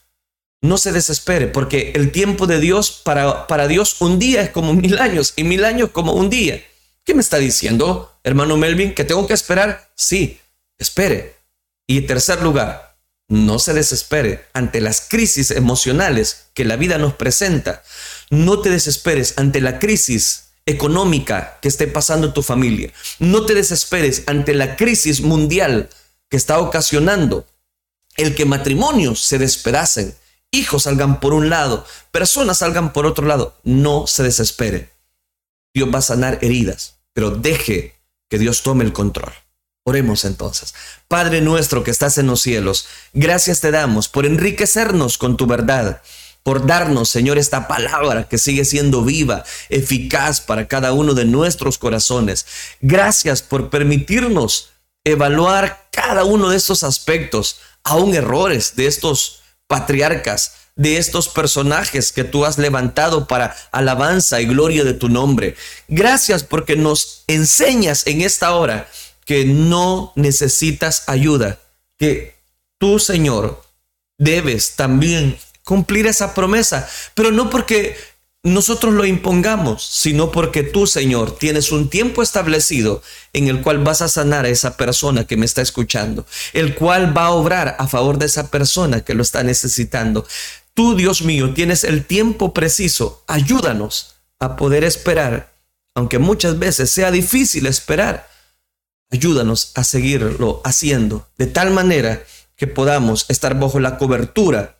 no 0.60 0.78
se 0.78 0.92
desespere, 0.92 1.46
porque 1.46 1.92
el 1.94 2.10
tiempo 2.10 2.46
de 2.46 2.58
Dios, 2.58 2.90
para, 2.90 3.46
para 3.46 3.68
Dios, 3.68 4.00
un 4.00 4.18
día 4.18 4.42
es 4.42 4.50
como 4.50 4.74
mil 4.74 4.98
años 4.98 5.34
y 5.36 5.44
mil 5.44 5.64
años 5.64 5.90
como 5.92 6.12
un 6.12 6.30
día. 6.30 6.64
¿Qué 7.04 7.14
me 7.14 7.20
está 7.20 7.38
diciendo, 7.38 8.18
hermano 8.24 8.56
Melvin? 8.56 8.94
¿Que 8.94 9.04
tengo 9.04 9.26
que 9.26 9.34
esperar? 9.34 9.90
Sí, 9.94 10.40
espere. 10.78 11.36
Y 11.86 11.98
en 11.98 12.06
tercer 12.06 12.42
lugar, 12.42 12.96
no 13.28 13.58
se 13.58 13.74
desespere 13.74 14.46
ante 14.52 14.80
las 14.80 15.02
crisis 15.02 15.50
emocionales 15.50 16.46
que 16.54 16.64
la 16.64 16.76
vida 16.76 16.98
nos 16.98 17.14
presenta. 17.14 17.82
No 18.30 18.60
te 18.60 18.70
desesperes 18.70 19.34
ante 19.36 19.60
la 19.60 19.78
crisis 19.78 20.44
económica 20.66 21.58
que 21.60 21.68
esté 21.68 21.86
pasando 21.86 22.28
en 22.28 22.34
tu 22.34 22.42
familia. 22.42 22.90
No 23.18 23.44
te 23.44 23.54
desesperes 23.54 24.22
ante 24.26 24.54
la 24.54 24.76
crisis 24.76 25.20
mundial 25.20 25.90
que 26.30 26.36
está 26.36 26.58
ocasionando 26.58 27.46
el 28.16 28.34
que 28.34 28.44
matrimonios 28.44 29.20
se 29.20 29.38
despedacen, 29.38 30.14
hijos 30.50 30.84
salgan 30.84 31.20
por 31.20 31.34
un 31.34 31.50
lado, 31.50 31.84
personas 32.12 32.58
salgan 32.58 32.92
por 32.92 33.06
otro 33.06 33.26
lado. 33.26 33.58
No 33.64 34.06
se 34.06 34.22
desespere. 34.22 34.90
Dios 35.74 35.88
va 35.92 35.98
a 35.98 36.02
sanar 36.02 36.38
heridas, 36.42 36.93
pero 37.14 37.30
deje 37.30 37.94
que 38.28 38.38
Dios 38.38 38.62
tome 38.62 38.84
el 38.84 38.92
control. 38.92 39.32
Oremos 39.86 40.24
entonces. 40.24 40.74
Padre 41.08 41.40
nuestro 41.40 41.84
que 41.84 41.90
estás 41.90 42.18
en 42.18 42.26
los 42.26 42.42
cielos, 42.42 42.86
gracias 43.12 43.60
te 43.60 43.70
damos 43.70 44.08
por 44.08 44.26
enriquecernos 44.26 45.18
con 45.18 45.36
tu 45.36 45.46
verdad, 45.46 46.02
por 46.42 46.66
darnos, 46.66 47.08
Señor, 47.08 47.38
esta 47.38 47.68
palabra 47.68 48.28
que 48.28 48.38
sigue 48.38 48.64
siendo 48.64 49.02
viva, 49.02 49.44
eficaz 49.68 50.40
para 50.40 50.68
cada 50.68 50.92
uno 50.92 51.14
de 51.14 51.24
nuestros 51.24 51.78
corazones. 51.78 52.46
Gracias 52.80 53.42
por 53.42 53.70
permitirnos 53.70 54.70
evaluar 55.04 55.88
cada 55.90 56.24
uno 56.24 56.50
de 56.50 56.56
estos 56.56 56.82
aspectos, 56.82 57.58
aún 57.82 58.14
errores 58.14 58.76
de 58.76 58.86
estos 58.86 59.42
patriarcas, 59.66 60.54
de 60.76 60.96
estos 60.96 61.28
personajes 61.28 62.12
que 62.12 62.24
tú 62.24 62.44
has 62.44 62.58
levantado 62.58 63.26
para 63.26 63.56
alabanza 63.70 64.40
y 64.40 64.46
gloria 64.46 64.84
de 64.84 64.94
tu 64.94 65.08
nombre. 65.08 65.56
Gracias 65.88 66.42
porque 66.42 66.76
nos 66.76 67.24
enseñas 67.26 68.06
en 68.06 68.22
esta 68.22 68.54
hora 68.54 68.88
que 69.24 69.44
no 69.44 70.12
necesitas 70.16 71.04
ayuda, 71.06 71.58
que 71.98 72.34
tú, 72.78 72.98
Señor, 72.98 73.62
debes 74.18 74.76
también 74.76 75.38
cumplir 75.64 76.06
esa 76.06 76.34
promesa, 76.34 76.88
pero 77.14 77.30
no 77.30 77.50
porque 77.50 77.96
nosotros 78.44 78.92
lo 78.92 79.06
impongamos, 79.06 79.82
sino 79.82 80.30
porque 80.30 80.62
tú, 80.62 80.86
Señor, 80.86 81.38
tienes 81.38 81.72
un 81.72 81.88
tiempo 81.88 82.22
establecido 82.22 83.02
en 83.32 83.48
el 83.48 83.62
cual 83.62 83.78
vas 83.78 84.02
a 84.02 84.08
sanar 84.08 84.44
a 84.44 84.50
esa 84.50 84.76
persona 84.76 85.26
que 85.26 85.38
me 85.38 85.46
está 85.46 85.62
escuchando, 85.62 86.26
el 86.52 86.74
cual 86.74 87.16
va 87.16 87.26
a 87.26 87.30
obrar 87.30 87.74
a 87.78 87.88
favor 87.88 88.18
de 88.18 88.26
esa 88.26 88.50
persona 88.50 89.00
que 89.00 89.14
lo 89.14 89.22
está 89.22 89.42
necesitando. 89.42 90.26
Tú, 90.74 90.96
Dios 90.96 91.22
mío, 91.22 91.54
tienes 91.54 91.84
el 91.84 92.04
tiempo 92.04 92.52
preciso. 92.52 93.22
Ayúdanos 93.26 94.16
a 94.40 94.56
poder 94.56 94.84
esperar, 94.84 95.52
aunque 95.94 96.18
muchas 96.18 96.58
veces 96.58 96.90
sea 96.90 97.10
difícil 97.10 97.66
esperar. 97.66 98.28
Ayúdanos 99.10 99.72
a 99.74 99.84
seguirlo 99.84 100.60
haciendo 100.64 101.28
de 101.38 101.46
tal 101.46 101.70
manera 101.70 102.24
que 102.56 102.66
podamos 102.66 103.26
estar 103.28 103.58
bajo 103.58 103.78
la 103.78 103.98
cobertura 103.98 104.76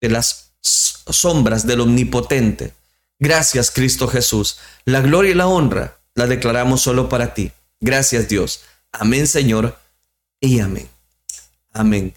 de 0.00 0.08
las 0.08 0.52
sombras 0.62 1.66
del 1.66 1.80
Omnipotente 1.80 2.72
Gracias 3.18 3.70
Cristo 3.70 4.08
Jesús. 4.08 4.58
La 4.84 5.00
gloria 5.00 5.30
y 5.30 5.34
la 5.34 5.46
honra 5.46 5.98
la 6.14 6.26
declaramos 6.26 6.82
solo 6.82 7.08
para 7.08 7.34
ti. 7.34 7.52
Gracias 7.80 8.28
Dios. 8.28 8.60
Amén 8.92 9.26
Señor 9.26 9.78
y 10.40 10.60
amén. 10.60 10.88
Amén. 11.72 12.14